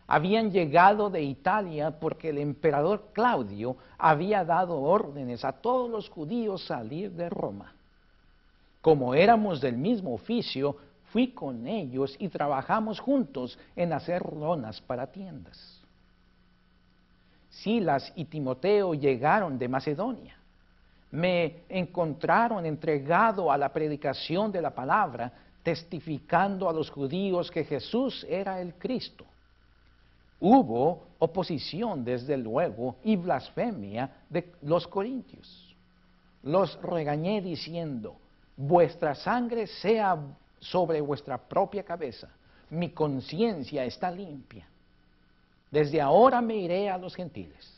[0.06, 6.64] Habían llegado de Italia porque el emperador Claudio había dado órdenes a todos los judíos
[6.64, 7.72] salir de Roma.
[8.80, 10.76] Como éramos del mismo oficio,
[11.12, 15.80] fui con ellos y trabajamos juntos en hacer lonas para tiendas.
[17.50, 20.39] Silas y Timoteo llegaron de Macedonia.
[21.10, 25.32] Me encontraron entregado a la predicación de la palabra,
[25.62, 29.24] testificando a los judíos que Jesús era el Cristo.
[30.38, 35.76] Hubo oposición, desde luego, y blasfemia de los corintios.
[36.42, 38.16] Los regañé diciendo,
[38.56, 40.18] vuestra sangre sea
[40.60, 42.28] sobre vuestra propia cabeza,
[42.70, 44.66] mi conciencia está limpia.
[45.70, 47.70] Desde ahora me iré a los gentiles.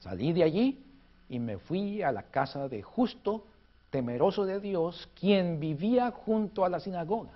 [0.00, 0.85] Salí de allí
[1.28, 3.44] y me fui a la casa de justo,
[3.90, 7.32] temeroso de Dios, quien vivía junto a la sinagoga.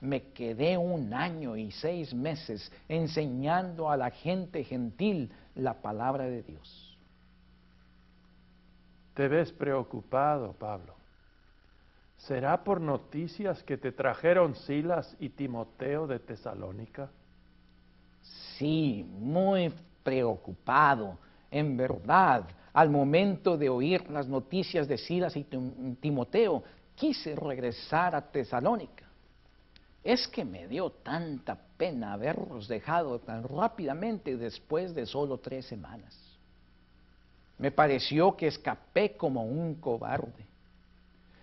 [0.00, 6.42] Me quedé un año y seis meses enseñando a la gente gentil la palabra de
[6.42, 6.96] Dios.
[9.14, 10.94] Te ves preocupado, Pablo.
[12.18, 17.10] ¿Será por noticias que te trajeron Silas y Timoteo de Tesalónica?
[18.56, 19.72] Sí, muy
[20.02, 21.18] preocupado,
[21.50, 22.44] en verdad.
[22.78, 25.42] Al momento de oír las noticias de Silas y
[26.00, 26.62] Timoteo,
[26.94, 29.04] quise regresar a Tesalónica.
[30.04, 36.16] Es que me dio tanta pena haberlos dejado tan rápidamente después de solo tres semanas.
[37.58, 40.46] Me pareció que escapé como un cobarde.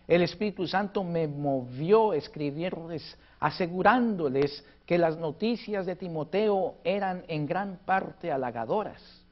[0.07, 7.45] El Espíritu Santo me movió a escribirles asegurándoles que las noticias de Timoteo eran en
[7.45, 9.24] gran parte halagadoras,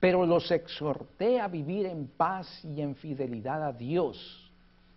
[0.00, 4.50] pero los exhorté a vivir en paz y en fidelidad a Dios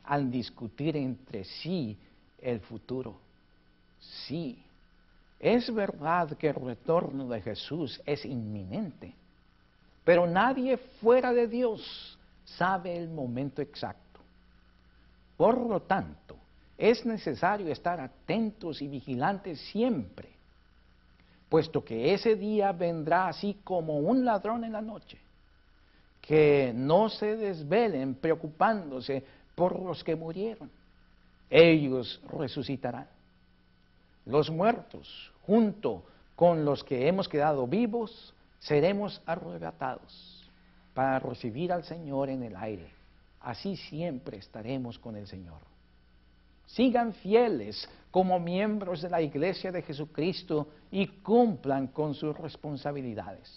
[0.05, 1.97] al discutir entre sí
[2.41, 3.19] el futuro.
[3.99, 4.63] Sí,
[5.39, 9.13] es verdad que el retorno de Jesús es inminente,
[10.05, 14.19] pero nadie fuera de Dios sabe el momento exacto.
[15.35, 16.37] Por lo tanto,
[16.77, 20.32] es necesario estar atentos y vigilantes siempre.
[21.53, 25.19] Puesto que ese día vendrá así como un ladrón en la noche.
[26.19, 29.23] Que no se desvelen preocupándose
[29.53, 30.71] por los que murieron.
[31.51, 33.05] Ellos resucitarán.
[34.25, 36.03] Los muertos, junto
[36.35, 40.49] con los que hemos quedado vivos, seremos arrebatados
[40.95, 42.89] para recibir al Señor en el aire.
[43.41, 45.59] Así siempre estaremos con el Señor.
[46.65, 53.49] Sigan fieles como miembros de la Iglesia de Jesucristo y cumplan con sus responsabilidades.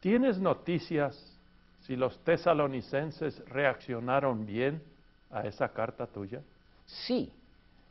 [0.00, 1.16] ¿Tienes noticias
[1.86, 4.82] si los tesalonicenses reaccionaron bien
[5.30, 6.42] a esa carta tuya?
[6.84, 7.32] Sí,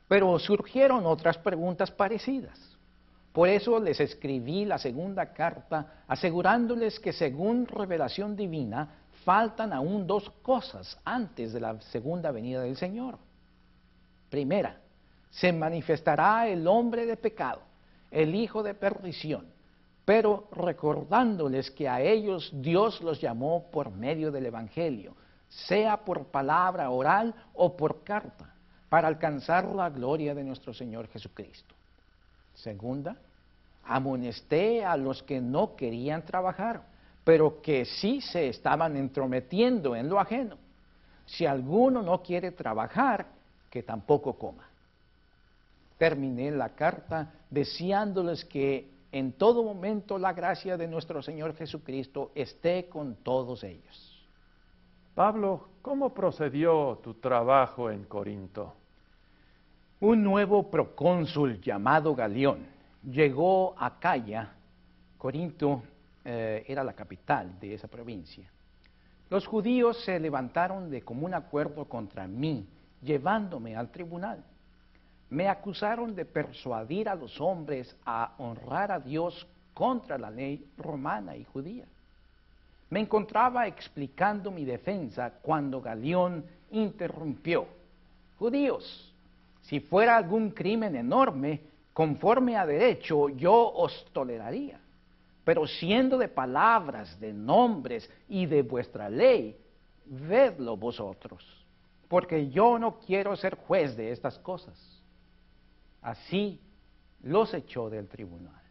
[0.07, 2.76] pero surgieron otras preguntas parecidas.
[3.37, 8.89] Por eso les escribí la segunda carta asegurándoles que según revelación divina
[9.23, 13.19] faltan aún dos cosas antes de la segunda venida del Señor.
[14.31, 14.79] Primera,
[15.29, 17.61] se manifestará el hombre de pecado,
[18.09, 19.45] el hijo de perdición,
[20.03, 25.15] pero recordándoles que a ellos Dios los llamó por medio del Evangelio,
[25.47, 28.55] sea por palabra oral o por carta,
[28.89, 31.75] para alcanzar la gloria de nuestro Señor Jesucristo.
[32.55, 33.15] Segunda,
[33.87, 36.83] amonesté a los que no querían trabajar
[37.27, 40.55] pero que sí se estaban entrometiendo en lo ajeno.
[41.25, 43.25] Si alguno no quiere trabajar,
[43.69, 44.63] que tampoco coma.
[45.97, 52.87] Terminé la carta deseándoles que en todo momento la gracia de nuestro Señor Jesucristo esté
[52.87, 54.25] con todos ellos.
[55.13, 58.73] Pablo, ¿cómo procedió tu trabajo en Corinto?
[59.99, 64.53] Un nuevo procónsul llamado Galión llegó a Calla,
[65.17, 65.83] Corinto,
[66.23, 68.49] eh, era la capital de esa provincia.
[69.29, 72.65] Los judíos se levantaron de común acuerdo contra mí,
[73.01, 74.43] llevándome al tribunal.
[75.29, 81.35] Me acusaron de persuadir a los hombres a honrar a Dios contra la ley romana
[81.35, 81.85] y judía.
[82.89, 87.67] Me encontraba explicando mi defensa cuando Galeón interrumpió.
[88.39, 89.13] Judíos,
[89.61, 91.61] si fuera algún crimen enorme,
[91.97, 94.79] conforme a derecho, yo os toleraría
[95.47, 99.57] pero siendo de palabras, de nombres y de vuestra ley,
[100.05, 101.41] vedlo vosotros,
[102.09, 104.77] porque yo no quiero ser juez de estas cosas.
[106.01, 106.59] Así
[107.23, 108.61] los echó del tribunal.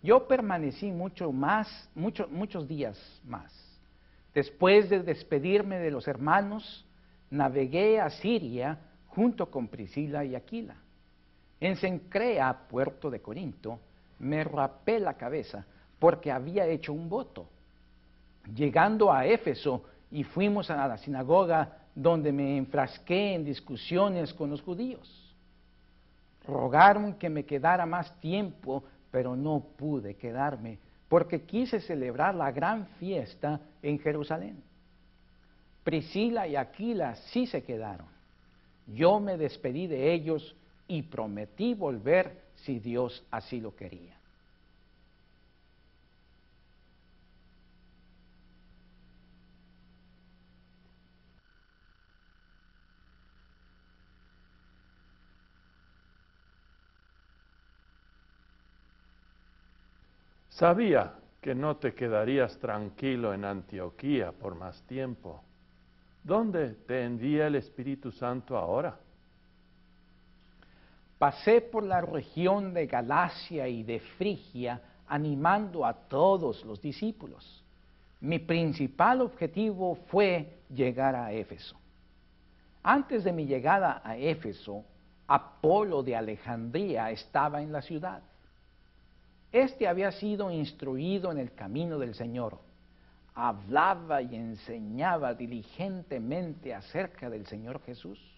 [0.00, 3.52] Yo permanecí mucho más, muchos días más.
[4.32, 6.86] Después de despedirme de los hermanos,
[7.30, 10.76] navegué a Siria junto con Priscila y Aquila.
[11.60, 13.78] En Sencrea, puerto de Corinto,
[14.18, 15.64] me rapé la cabeza
[15.98, 17.46] porque había hecho un voto.
[18.54, 24.60] Llegando a Éfeso y fuimos a la sinagoga donde me enfrasqué en discusiones con los
[24.62, 25.34] judíos.
[26.46, 30.78] Rogaron que me quedara más tiempo, pero no pude quedarme
[31.08, 34.62] porque quise celebrar la gran fiesta en Jerusalén.
[35.84, 38.06] Priscila y Aquila sí se quedaron.
[38.86, 40.56] Yo me despedí de ellos
[40.88, 44.14] y prometí volver si Dios así lo quería.
[60.54, 65.42] Sabía que no te quedarías tranquilo en Antioquía por más tiempo.
[66.22, 69.03] ¿Dónde te envía el Espíritu Santo ahora?
[71.24, 77.64] Pasé por la región de Galacia y de Frigia animando a todos los discípulos.
[78.20, 81.76] Mi principal objetivo fue llegar a Éfeso.
[82.82, 84.84] Antes de mi llegada a Éfeso,
[85.26, 88.22] Apolo de Alejandría estaba en la ciudad.
[89.50, 92.58] Este había sido instruido en el camino del Señor.
[93.34, 98.33] Hablaba y enseñaba diligentemente acerca del Señor Jesús.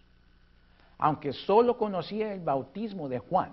[0.99, 3.53] Aunque solo conocía el bautismo de Juan,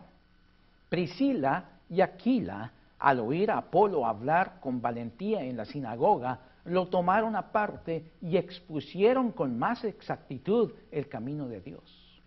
[0.89, 7.35] Priscila y Aquila, al oír a Apolo hablar con valentía en la sinagoga, lo tomaron
[7.35, 12.21] aparte y expusieron con más exactitud el camino de Dios.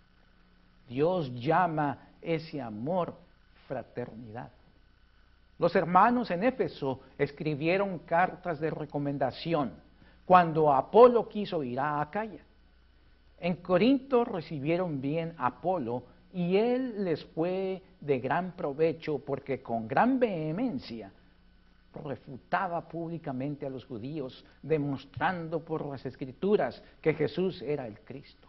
[0.88, 3.14] Dios llama ese amor
[3.66, 4.50] fraternidad.
[5.58, 9.72] Los hermanos en Éfeso escribieron cartas de recomendación
[10.26, 12.44] cuando Apolo quiso ir a Acaya.
[13.38, 19.86] En Corinto recibieron bien a Apolo y él les fue de gran provecho porque con
[19.86, 21.12] gran vehemencia
[22.04, 28.48] refutaba públicamente a los judíos, demostrando por las escrituras que Jesús era el Cristo.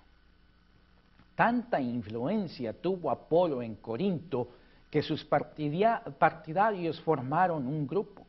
[1.36, 4.50] Tanta influencia tuvo Apolo en Corinto
[4.90, 8.26] que sus partidarios formaron un grupo.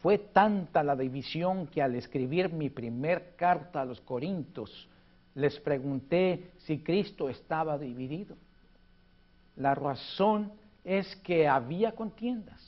[0.00, 4.88] Fue tanta la división que al escribir mi primer carta a los Corintios
[5.38, 8.34] les pregunté si Cristo estaba dividido.
[9.54, 10.50] La razón
[10.84, 12.60] es que había contiendas.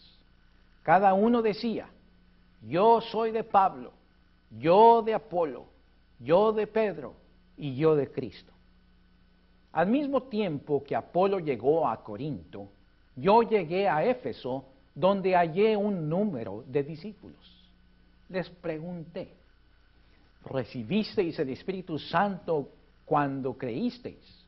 [0.84, 1.88] Cada uno decía,
[2.62, 3.90] yo soy de Pablo,
[4.56, 5.64] yo de Apolo,
[6.20, 7.14] yo de Pedro
[7.56, 8.52] y yo de Cristo.
[9.72, 12.68] Al mismo tiempo que Apolo llegó a Corinto,
[13.16, 14.64] yo llegué a Éfeso,
[14.94, 17.68] donde hallé un número de discípulos.
[18.28, 19.39] Les pregunté,
[20.44, 22.68] ¿recibisteis el Espíritu Santo
[23.04, 24.46] cuando creísteis?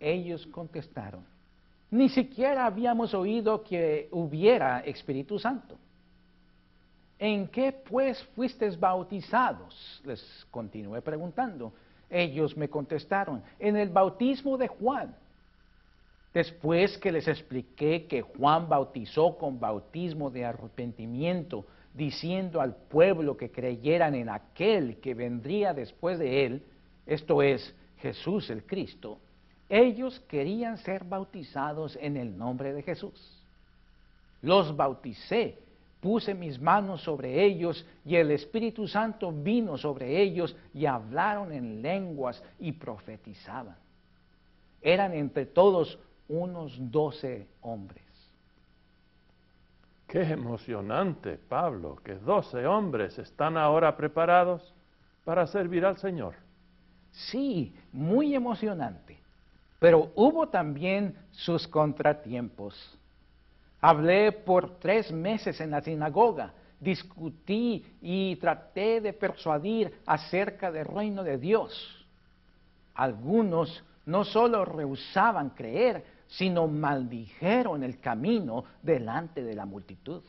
[0.00, 1.24] Ellos contestaron,
[1.90, 5.78] ni siquiera habíamos oído que hubiera Espíritu Santo.
[7.18, 10.02] ¿En qué pues fuisteis bautizados?
[10.04, 10.20] Les
[10.50, 11.72] continué preguntando.
[12.10, 15.14] Ellos me contestaron, en el bautismo de Juan.
[16.34, 21.64] Después que les expliqué que Juan bautizó con bautismo de arrepentimiento,
[21.94, 26.62] diciendo al pueblo que creyeran en aquel que vendría después de él,
[27.06, 29.18] esto es, Jesús el Cristo,
[29.68, 33.42] ellos querían ser bautizados en el nombre de Jesús.
[34.42, 35.58] Los bauticé
[36.02, 41.80] puse mis manos sobre ellos y el Espíritu Santo vino sobre ellos y hablaron en
[41.80, 43.76] lenguas y profetizaban.
[44.82, 45.96] Eran entre todos
[46.28, 48.11] unos doce hombres.
[50.12, 54.74] Qué emocionante, Pablo, que doce hombres están ahora preparados
[55.24, 56.34] para servir al Señor.
[57.12, 59.18] Sí, muy emocionante.
[59.78, 62.74] Pero hubo también sus contratiempos.
[63.80, 71.24] Hablé por tres meses en la sinagoga, discutí y traté de persuadir acerca del reino
[71.24, 72.06] de Dios.
[72.96, 80.22] Algunos no solo rehusaban creer, sino maldijeron el camino delante de la multitud.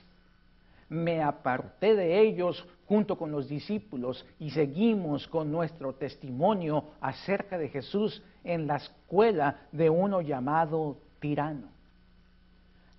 [0.89, 7.69] Me aparté de ellos junto con los discípulos y seguimos con nuestro testimonio acerca de
[7.69, 11.69] Jesús en la escuela de uno llamado tirano.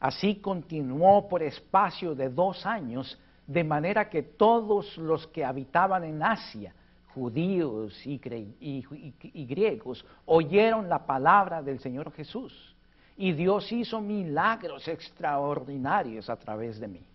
[0.01, 6.23] Así continuó por espacio de dos años, de manera que todos los que habitaban en
[6.23, 6.75] Asia,
[7.15, 8.19] judíos y,
[9.47, 12.74] griegos, oyeron la palabra del Señor Jesús.
[13.17, 17.07] Y Dios hizo milagros extraordinarios a través de mí.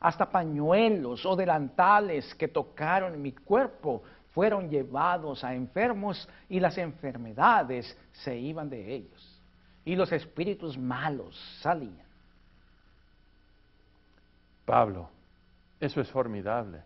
[0.00, 4.02] Hasta pañuelos o delantales que tocaron mi cuerpo
[4.32, 9.40] fueron llevados a enfermos y las enfermedades se iban de ellos
[9.84, 12.06] y los espíritus malos salían.
[14.64, 15.10] Pablo,
[15.80, 16.82] eso es formidable.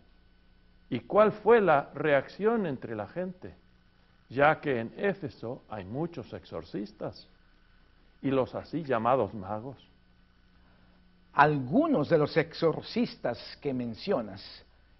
[0.89, 3.53] ¿Y cuál fue la reacción entre la gente?
[4.29, 7.27] Ya que en Éfeso hay muchos exorcistas
[8.25, 9.77] y los así llamados magos.
[11.31, 14.41] Algunos de los exorcistas que mencionas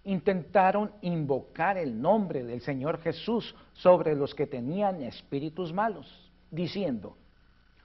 [0.04, 7.16] intentaron invocar el nombre del Señor Jesús sobre los que tenían espíritus malos, diciendo,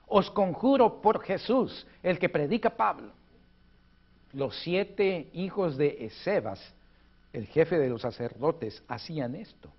[0.06, 3.12] os conjuro por Jesús, el que predica Pablo.
[4.34, 6.62] Los siete hijos de Esebas,
[7.34, 9.72] el jefe de los sacerdotes, hacían esto.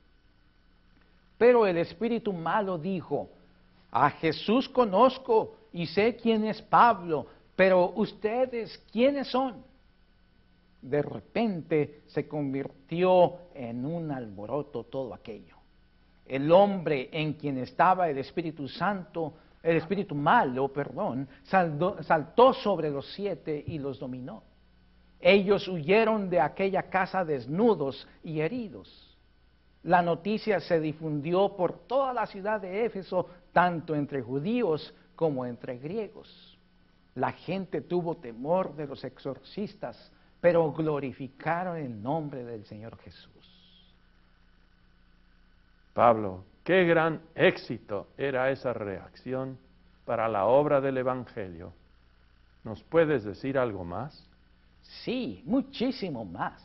[1.39, 3.31] Pero el espíritu malo dijo,
[3.93, 9.63] a Jesús conozco y sé quién es Pablo, pero ustedes, ¿quiénes son?
[10.81, 15.57] De repente se convirtió en un alboroto todo aquello.
[16.27, 23.13] El hombre en quien estaba el Espíritu Santo el espíritu malo, perdón, saltó sobre los
[23.13, 24.43] siete y los dominó.
[25.21, 29.12] Ellos huyeron de aquella casa desnudos y heridos.
[29.85, 35.79] La noticia se difundió por toda la ciudad de Éfeso, tanto entre judíos como entre
[35.79, 36.59] griegos.
[37.15, 40.11] La gente tuvo temor de los exorcistas,
[40.41, 43.31] pero glorificaron el nombre del Señor Jesús.
[45.93, 49.59] Pablo Qué gran éxito era esa reacción
[50.05, 51.73] para la obra del Evangelio.
[52.63, 54.29] ¿Nos puedes decir algo más?
[55.05, 56.63] Sí, muchísimo más.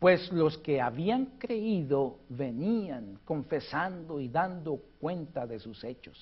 [0.00, 6.18] Pues los que habían creído venían confesando y dando cuenta de sus hechos.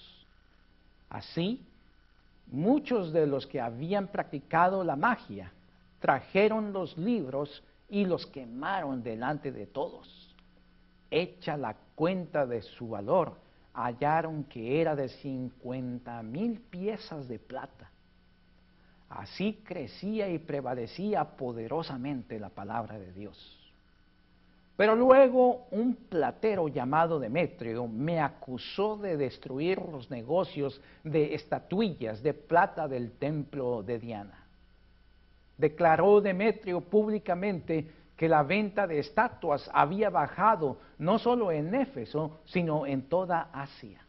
[1.09, 1.65] Así,
[2.49, 5.53] muchos de los que habían practicado la magia
[6.01, 10.29] trajeron los libros y los quemaron delante de todos
[11.11, 13.37] hecha la cuenta de su valor,
[13.75, 17.91] hallaron que era de cincuenta mil piezas de plata.
[19.09, 23.58] Así crecía y prevalecía poderosamente la palabra de Dios.
[24.79, 32.33] Pero luego un platero llamado Demetrio me acusó de destruir los negocios de estatuillas de
[32.33, 34.47] plata del templo de Diana.
[35.57, 42.87] Declaró Demetrio públicamente que la venta de estatuas había bajado no solo en Éfeso, sino
[42.87, 44.07] en toda Asia.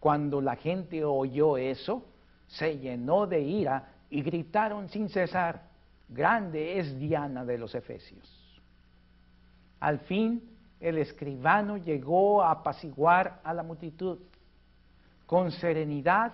[0.00, 2.06] Cuando la gente oyó eso,
[2.46, 5.68] se llenó de ira y gritaron sin cesar,
[6.08, 8.35] grande es Diana de los Efesios.
[9.86, 10.42] Al fin,
[10.80, 14.18] el escribano llegó a apaciguar a la multitud.
[15.26, 16.32] Con serenidad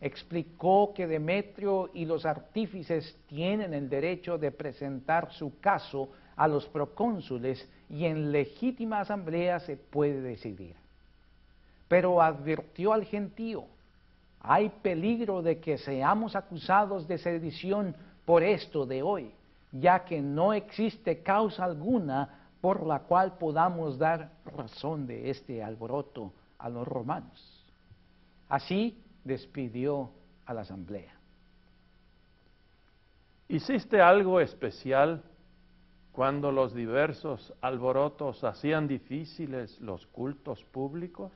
[0.00, 6.64] explicó que Demetrio y los artífices tienen el derecho de presentar su caso a los
[6.68, 10.74] procónsules y en legítima asamblea se puede decidir.
[11.88, 13.66] Pero advirtió al gentío,
[14.40, 17.94] hay peligro de que seamos acusados de sedición
[18.24, 19.30] por esto de hoy,
[19.72, 26.32] ya que no existe causa alguna por la cual podamos dar razón de este alboroto
[26.56, 27.62] a los romanos.
[28.48, 30.10] Así despidió
[30.46, 31.12] a la asamblea.
[33.48, 35.22] ¿Hiciste algo especial
[36.10, 41.32] cuando los diversos alborotos hacían difíciles los cultos públicos?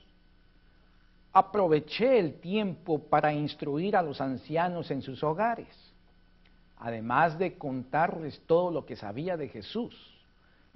[1.34, 5.92] Aproveché el tiempo para instruir a los ancianos en sus hogares,
[6.78, 10.17] además de contarles todo lo que sabía de Jesús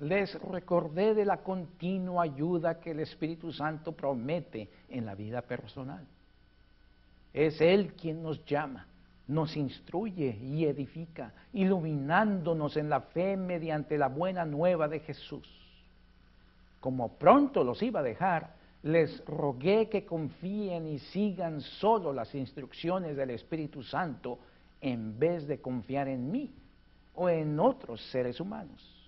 [0.02, 6.04] les recordé de la continua ayuda que el Espíritu Santo promete en la vida personal.
[7.32, 8.88] Es Él quien nos llama,
[9.28, 15.48] nos instruye y edifica, iluminándonos en la fe mediante la buena nueva de Jesús.
[16.80, 23.16] Como pronto los iba a dejar, les rogué que confíen y sigan solo las instrucciones
[23.16, 24.40] del Espíritu Santo
[24.80, 26.52] en vez de confiar en mí
[27.14, 29.01] o en otros seres humanos.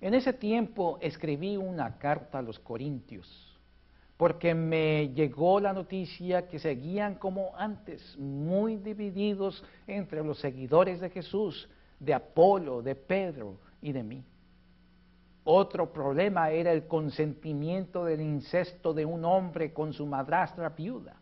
[0.00, 3.58] En ese tiempo escribí una carta a los Corintios,
[4.16, 11.10] porque me llegó la noticia que seguían como antes, muy divididos entre los seguidores de
[11.10, 11.68] Jesús,
[11.98, 14.24] de Apolo, de Pedro y de mí.
[15.42, 21.16] Otro problema era el consentimiento del incesto de un hombre con su madrastra viuda.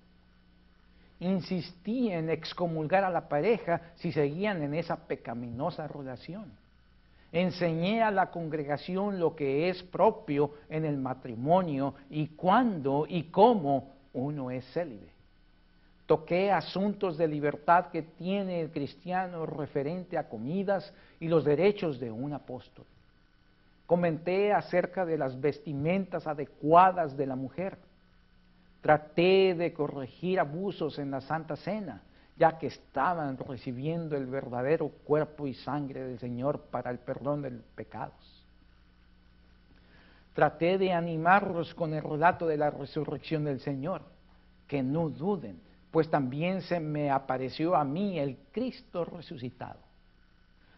[1.20, 6.65] Insistí en excomulgar a la pareja si seguían en esa pecaminosa relación
[7.33, 13.93] enseñé a la congregación lo que es propio en el matrimonio y cuándo y cómo
[14.12, 15.09] uno es célibe.
[16.07, 22.12] Toqué asuntos de libertad que tiene el cristiano referente a comidas y los derechos de
[22.12, 22.85] un apóstol.
[23.87, 27.77] Comenté acerca de las vestimentas adecuadas de la mujer.
[28.81, 32.03] Traté de corregir abusos en la Santa Cena
[32.39, 37.51] ya que estaban recibiendo el verdadero cuerpo y sangre del Señor para el perdón de
[37.51, 38.45] los pecados.
[40.34, 44.03] Traté de animarlos con el relato de la resurrección del Señor,
[44.68, 45.61] que no duden,
[45.91, 49.80] pues también se me apareció a mí el Cristo resucitado.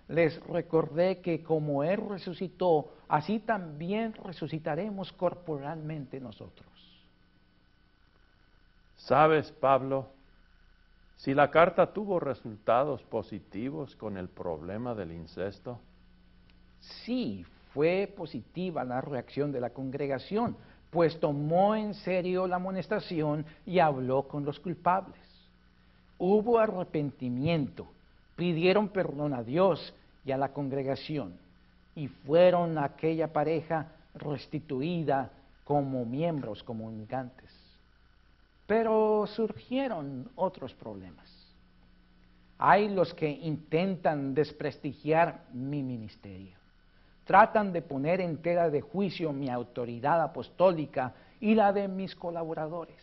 [0.07, 6.69] Les recordé que como Él resucitó, así también resucitaremos corporalmente nosotros.
[8.97, 10.07] ¿Sabes, Pablo?
[11.19, 15.81] Si la carta tuvo resultados positivos con el problema del incesto.
[16.79, 17.45] Sí,
[17.75, 20.57] fue positiva la reacción de la congregación,
[20.91, 25.21] pues tomó en serio la amonestación y habló con los culpables.
[26.19, 27.89] Hubo arrepentimiento,
[28.37, 29.93] pidieron perdón a Dios
[30.25, 31.35] y a la congregación,
[31.97, 35.33] y fueron aquella pareja restituida
[35.65, 37.58] como miembros comunicantes.
[38.69, 41.27] Pero surgieron otros problemas.
[42.59, 46.59] Hay los que intentan desprestigiar mi ministerio.
[47.25, 53.03] Tratan de poner en tela de juicio mi autoridad apostólica y la de mis colaboradores.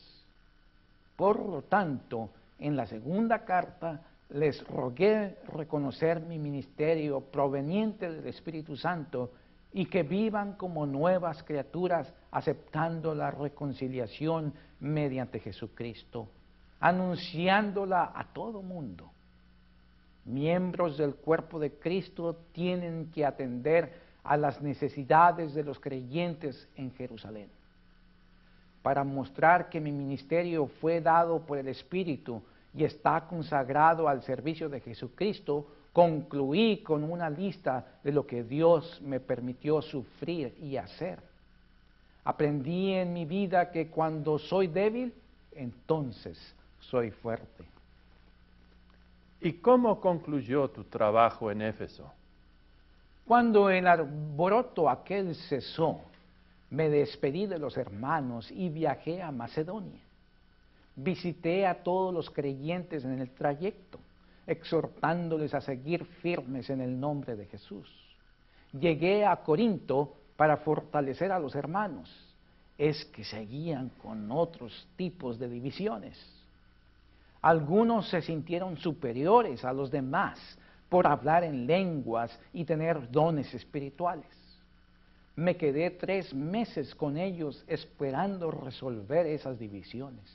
[1.15, 8.77] Por lo tanto, en la segunda carta les rogué reconocer mi ministerio proveniente del Espíritu
[8.77, 9.31] Santo
[9.75, 16.29] y que vivan como nuevas criaturas aceptando la reconciliación mediante Jesucristo,
[16.79, 19.11] anunciándola a todo mundo.
[20.23, 26.93] Miembros del cuerpo de Cristo tienen que atender a las necesidades de los creyentes en
[26.93, 27.49] Jerusalén.
[28.81, 32.41] Para mostrar que mi ministerio fue dado por el Espíritu
[32.73, 39.01] y está consagrado al servicio de Jesucristo, concluí con una lista de lo que Dios
[39.01, 41.19] me permitió sufrir y hacer.
[42.25, 45.13] Aprendí en mi vida que cuando soy débil,
[45.53, 46.37] entonces
[46.81, 47.63] soy fuerte.
[49.39, 52.11] ¿Y cómo concluyó tu trabajo en Éfeso?
[53.25, 56.01] Cuando el alboroto aquel cesó,
[56.71, 60.01] me despedí de los hermanos y viajé a Macedonia.
[60.97, 63.97] Visité a todos los creyentes en el trayecto,
[64.47, 67.89] exhortándoles a seguir firmes en el nombre de Jesús.
[68.71, 72.13] Llegué a Corinto para fortalecer a los hermanos.
[72.77, 76.17] Es que seguían con otros tipos de divisiones.
[77.41, 80.39] Algunos se sintieron superiores a los demás
[80.89, 84.27] por hablar en lenguas y tener dones espirituales.
[85.35, 90.25] Me quedé tres meses con ellos esperando resolver esas divisiones.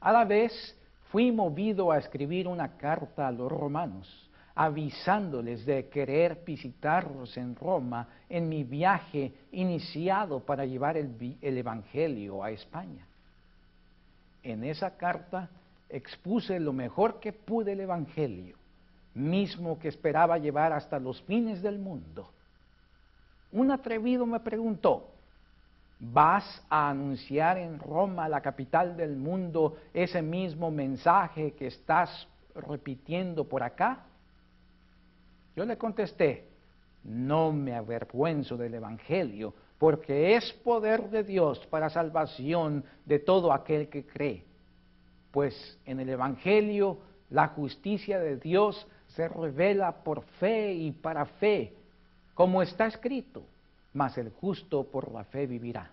[0.00, 0.77] A la vez
[1.10, 8.08] fui movido a escribir una carta a los romanos, avisándoles de querer visitarlos en Roma
[8.28, 13.06] en mi viaje iniciado para llevar el, el Evangelio a España.
[14.42, 15.48] En esa carta
[15.88, 18.56] expuse lo mejor que pude el Evangelio,
[19.14, 22.30] mismo que esperaba llevar hasta los fines del mundo
[23.52, 25.10] un atrevido me preguntó,
[26.00, 33.44] ¿vas a anunciar en Roma, la capital del mundo, ese mismo mensaje que estás repitiendo
[33.44, 34.04] por acá?
[35.56, 36.46] Yo le contesté,
[37.04, 43.88] no me avergüenzo del Evangelio, porque es poder de Dios para salvación de todo aquel
[43.88, 44.44] que cree.
[45.30, 46.98] Pues en el Evangelio
[47.30, 51.74] la justicia de Dios se revela por fe y para fe,
[52.34, 53.44] como está escrito,
[53.98, 55.90] mas el justo por la fe vivirá.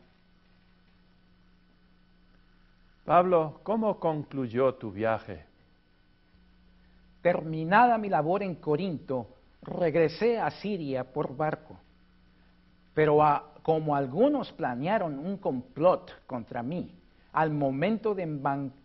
[3.03, 5.43] Pablo, ¿cómo concluyó tu viaje?
[7.23, 9.27] Terminada mi labor en Corinto,
[9.63, 11.79] regresé a Siria por barco.
[12.93, 13.17] Pero
[13.63, 16.93] como algunos planearon un complot contra mí,
[17.33, 18.21] al momento de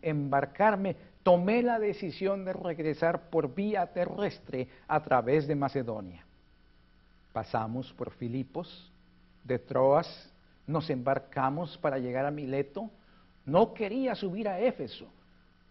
[0.00, 6.24] embarcarme, tomé la decisión de regresar por vía terrestre a través de Macedonia.
[7.34, 8.89] Pasamos por Filipos,
[9.44, 10.32] de Troas,
[10.66, 12.90] nos embarcamos para llegar a Mileto.
[13.44, 15.06] No quería subir a Éfeso,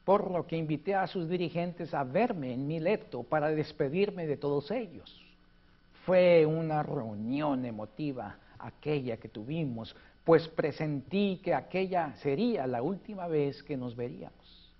[0.04, 4.72] por lo que invité a sus dirigentes a verme en Mileto para despedirme de todos
[4.72, 5.24] ellos.
[6.06, 13.64] Fue una reunión emotiva aquella que tuvimos, pues presentí que aquella sería la última vez
[13.64, 14.74] que nos veríamos.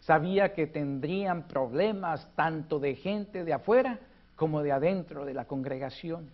[0.00, 4.00] Sabía que tendrían problemas tanto de gente de afuera
[4.36, 6.30] como de adentro de la congregación.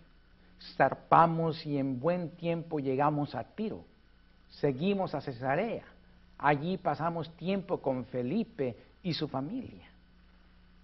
[0.75, 3.85] Zarpamos y en buen tiempo llegamos a Tiro.
[4.49, 5.85] Seguimos a Cesarea.
[6.37, 9.87] Allí pasamos tiempo con Felipe y su familia.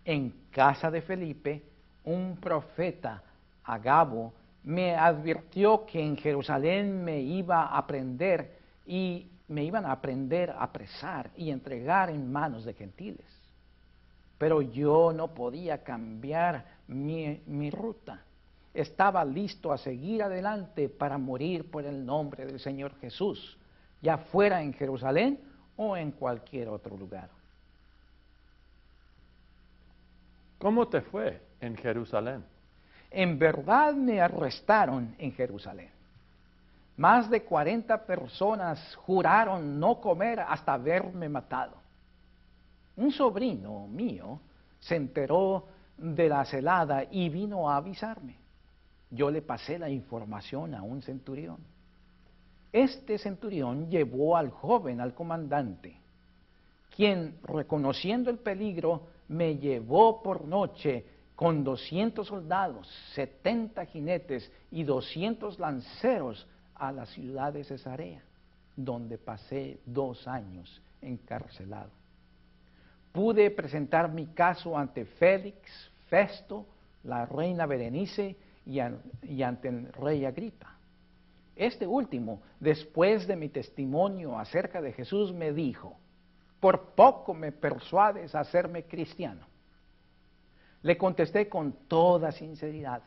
[0.03, 1.63] En casa de Felipe,
[2.03, 3.23] un profeta,
[3.63, 10.49] Agabo, me advirtió que en Jerusalén me iba a aprender y me iban a aprender
[10.51, 13.25] a apresar y entregar en manos de gentiles.
[14.37, 18.21] Pero yo no podía cambiar mi, ruta.
[18.75, 23.57] Estaba listo a seguir adelante para morir por el nombre del Señor Jesús,
[24.01, 25.39] ya fuera en Jerusalén
[25.77, 27.29] o en cualquier otro lugar.
[30.59, 32.43] ¿Cómo te fue en Jerusalén?
[33.09, 35.89] En verdad me arrestaron en Jerusalén.
[36.97, 41.75] Más de 40 personas juraron no comer hasta haberme matado.
[42.97, 44.41] Un sobrino mío
[44.81, 45.65] se enteró
[45.97, 48.44] de la celada y vino a avisarme.
[49.15, 51.57] Yo le pasé la información a un centurión.
[52.71, 55.97] Este centurión llevó al joven al comandante,
[56.95, 61.05] quien, reconociendo el peligro, me llevó por noche
[61.35, 68.21] con 200 soldados, 70 jinetes y 200 lanceros a la ciudad de Cesarea,
[68.75, 71.91] donde pasé dos años encarcelado
[73.15, 75.57] pude presentar mi caso ante Félix,
[76.09, 76.65] Festo,
[77.05, 78.35] la reina Berenice
[78.65, 78.79] y,
[79.43, 80.75] ante el rey Agripa.
[81.55, 85.97] Este último, después de mi testimonio acerca de Jesús, me dijo,
[86.59, 89.45] por poco me persuades a hacerme cristiano.
[90.81, 93.01] Le contesté con toda sinceridad,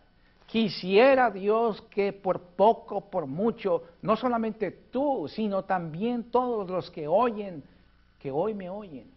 [0.47, 7.07] quisiera Dios que por poco, por mucho, no solamente tú, sino también todos los que
[7.07, 7.63] oyen,
[8.19, 9.11] que hoy me oyen,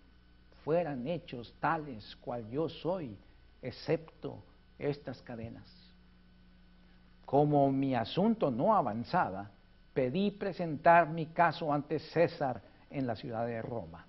[0.63, 3.17] fueran hechos tales cual yo soy,
[3.61, 4.43] excepto
[4.77, 5.80] estas cadenas.
[7.31, 9.49] Como mi asunto no avanzaba,
[9.93, 14.05] pedí presentar mi caso ante César en la ciudad de Roma.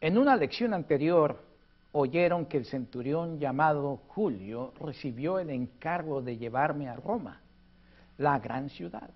[0.00, 1.42] En una lección anterior
[1.90, 7.40] oyeron que el centurión llamado Julio recibió el encargo de llevarme a Roma,
[8.18, 9.10] la gran ciudad,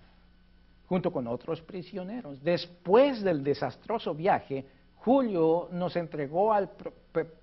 [0.87, 2.43] junto con otros prisioneros.
[2.43, 4.65] Después del desastroso viaje,
[4.97, 6.69] Julio nos entregó al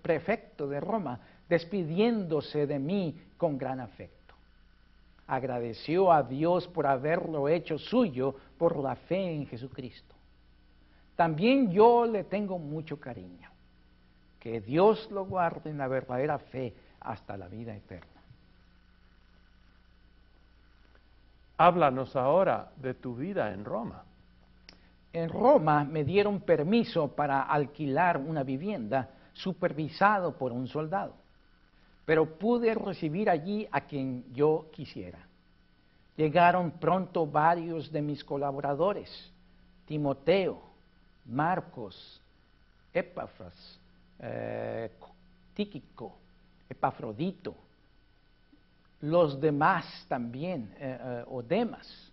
[0.03, 1.19] prefecto de Roma,
[1.49, 4.24] despidiéndose de mí con gran afecto.
[5.27, 10.15] Agradeció a Dios por haberlo hecho suyo por la fe en Jesucristo.
[11.17, 13.51] También yo le tengo mucho cariño.
[14.39, 18.09] Que Dios lo guarde en la verdadera fe hasta la vida eterna.
[21.57, 24.05] Háblanos ahora de tu vida en Roma.
[25.13, 31.15] En Roma me dieron permiso para alquilar una vivienda supervisado por un soldado,
[32.05, 35.19] pero pude recibir allí a quien yo quisiera.
[36.17, 39.11] Llegaron pronto varios de mis colaboradores,
[39.87, 40.61] Timoteo,
[41.27, 42.21] Marcos,
[42.93, 43.81] Epafras,
[44.21, 44.91] eh,
[45.55, 46.17] Tíquico,
[46.69, 47.55] Epafrodito,
[49.01, 52.13] los demás también, eh, eh, Odemas,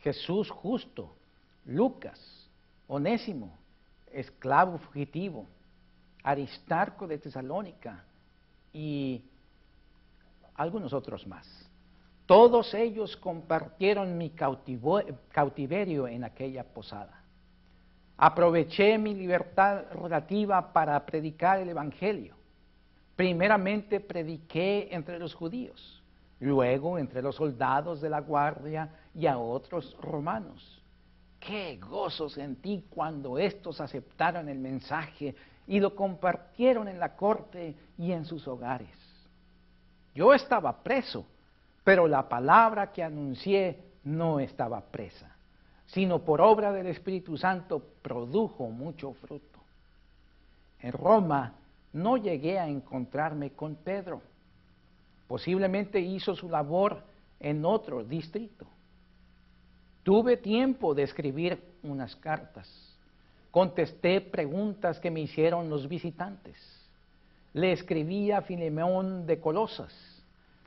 [0.00, 1.14] Jesús justo,
[1.66, 2.18] Lucas,
[2.88, 3.56] Onésimo,
[4.12, 5.46] esclavo fugitivo,
[6.22, 8.04] Aristarco de Tesalónica
[8.72, 9.22] y
[10.54, 11.46] algunos otros más.
[12.26, 17.24] Todos ellos compartieron mi cautiverio en aquella posada.
[18.16, 22.36] Aproveché mi libertad relativa para predicar el Evangelio.
[23.16, 26.02] Primeramente prediqué entre los judíos,
[26.38, 30.82] luego entre los soldados de la guardia y a otros romanos.
[31.40, 35.34] Qué gozo sentí cuando estos aceptaron el mensaje
[35.70, 38.90] y lo compartieron en la corte y en sus hogares.
[40.16, 41.24] Yo estaba preso,
[41.84, 45.32] pero la palabra que anuncié no estaba presa,
[45.86, 49.60] sino por obra del Espíritu Santo produjo mucho fruto.
[50.80, 51.54] En Roma
[51.92, 54.22] no llegué a encontrarme con Pedro.
[55.28, 57.04] Posiblemente hizo su labor
[57.38, 58.66] en otro distrito.
[60.02, 62.89] Tuve tiempo de escribir unas cartas.
[63.50, 66.56] Contesté preguntas que me hicieron los visitantes.
[67.52, 69.92] Le escribí a Filemón de Colosas.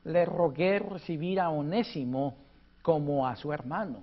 [0.03, 2.36] Le rogué recibir a Onésimo
[2.81, 4.01] como a su hermano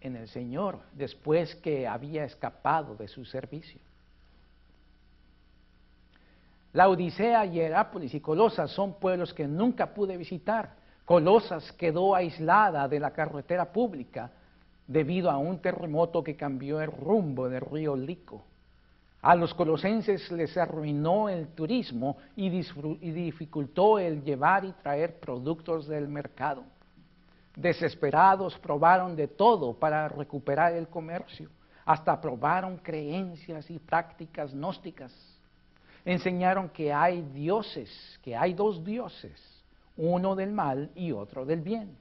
[0.00, 3.80] en el Señor después que había escapado de su servicio.
[6.72, 12.98] La Odisea, Hierápolis y Colosas son pueblos que nunca pude visitar Colosas quedó aislada de
[12.98, 14.28] la carretera pública
[14.86, 18.44] debido a un terremoto que cambió el rumbo del río Lico.
[19.22, 26.06] A los colosenses les arruinó el turismo y, dificultó el llevar y traer productos del
[26.06, 26.62] mercado.
[27.56, 31.50] Desesperados probaron de todo para recuperar el comercio,
[31.84, 35.12] hasta probaron creencias y prácticas gnósticas.
[36.04, 37.90] Enseñaron que hay dioses,
[38.22, 39.64] que hay dos dioses,
[39.96, 41.96] uno del mal y otro del bien.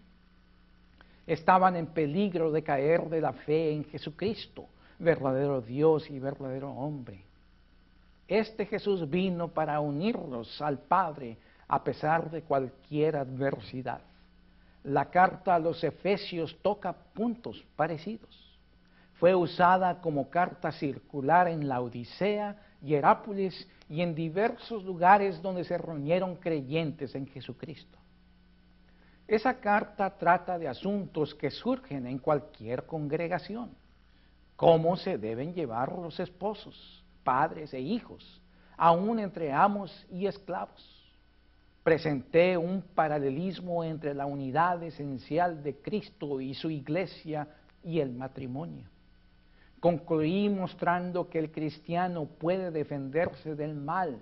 [1.27, 4.67] Estaban en peligro de caer de la fe en Jesucristo,
[4.99, 7.23] verdadero Dios y verdadero hombre.
[8.27, 14.01] Este Jesús vino para unirlos al Padre a pesar de cualquier adversidad.
[14.83, 18.45] La carta a los Efesios toca puntos parecidos.
[19.15, 25.77] Fue usada como carta circular en la Odisea, Hierápolis y en diversos lugares donde se
[25.77, 27.97] reunieron creyentes en Jesucristo.
[29.27, 33.71] Esa carta trata de asuntos que surgen en cualquier congregación.
[34.55, 38.41] Cómo se deben llevar los esposos, padres e hijos,
[38.77, 41.03] aún entre amos y esclavos.
[41.83, 47.47] Presenté un paralelismo entre la unidad esencial de Cristo y su iglesia
[47.83, 48.87] y el matrimonio.
[49.79, 54.21] Concluí mostrando que el cristiano puede defenderse del mal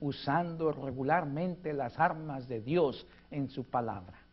[0.00, 4.23] usando regularmente las armas de Dios en su palabra.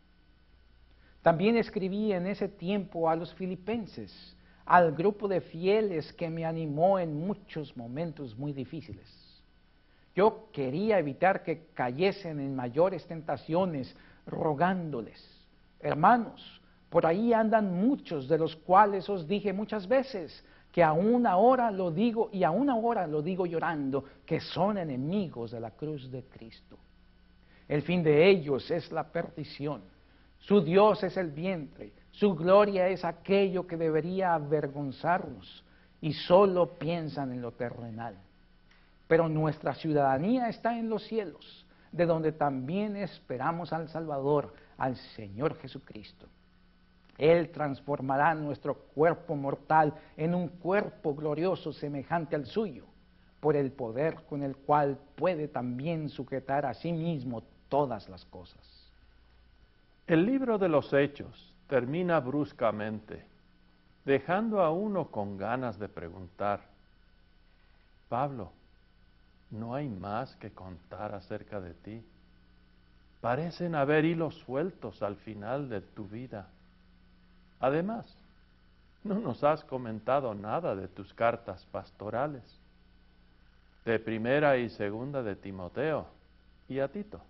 [1.22, 6.98] También escribí en ese tiempo a los filipenses, al grupo de fieles que me animó
[6.98, 9.06] en muchos momentos muy difíciles.
[10.14, 13.96] Yo quería evitar que cayesen en mayores tentaciones,
[14.26, 15.46] rogándoles,
[15.80, 16.60] hermanos,
[16.90, 21.90] por ahí andan muchos de los cuales os dije muchas veces, que aún ahora lo
[21.90, 26.78] digo y aún ahora lo digo llorando, que son enemigos de la cruz de Cristo.
[27.68, 29.82] El fin de ellos es la perdición,
[30.42, 35.64] su Dios es el vientre, su gloria es aquello que debería avergonzarnos
[36.00, 38.16] y solo piensan en lo terrenal.
[39.06, 45.56] Pero nuestra ciudadanía está en los cielos, de donde también esperamos al Salvador, al Señor
[45.58, 46.26] Jesucristo.
[47.18, 52.86] Él transformará nuestro cuerpo mortal en un cuerpo glorioso semejante al suyo,
[53.38, 58.81] por el poder con el cual puede también sujetar a sí mismo todas las cosas.
[60.06, 63.24] El libro de los Hechos termina bruscamente,
[64.04, 66.60] dejando a uno con ganas de preguntar,
[68.08, 68.50] Pablo,
[69.50, 72.04] no hay más que contar acerca de ti.
[73.20, 76.48] Parecen haber hilos sueltos al final de tu vida.
[77.60, 78.04] Además,
[79.04, 82.42] no nos has comentado nada de tus cartas pastorales,
[83.84, 86.06] de primera y segunda de Timoteo
[86.68, 87.20] y a Tito.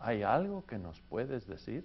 [0.00, 1.84] ¿Hay algo que nos puedes decir?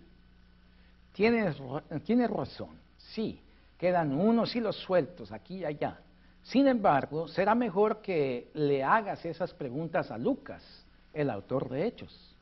[1.13, 1.57] Tienes,
[2.05, 3.39] tienes razón, sí,
[3.77, 5.99] quedan unos hilos sueltos aquí y allá.
[6.43, 10.63] Sin embargo, será mejor que le hagas esas preguntas a Lucas,
[11.13, 12.35] el autor de Hechos.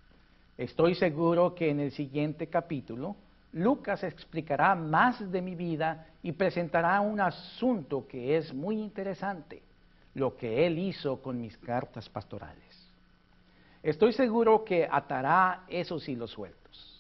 [0.57, 3.15] Estoy seguro que en el siguiente capítulo
[3.53, 9.61] Lucas explicará más de mi vida y presentará un asunto que es muy interesante,
[10.13, 12.80] lo que él hizo con mis cartas pastorales.
[13.83, 16.90] Estoy seguro que atará esos hilos sueltos.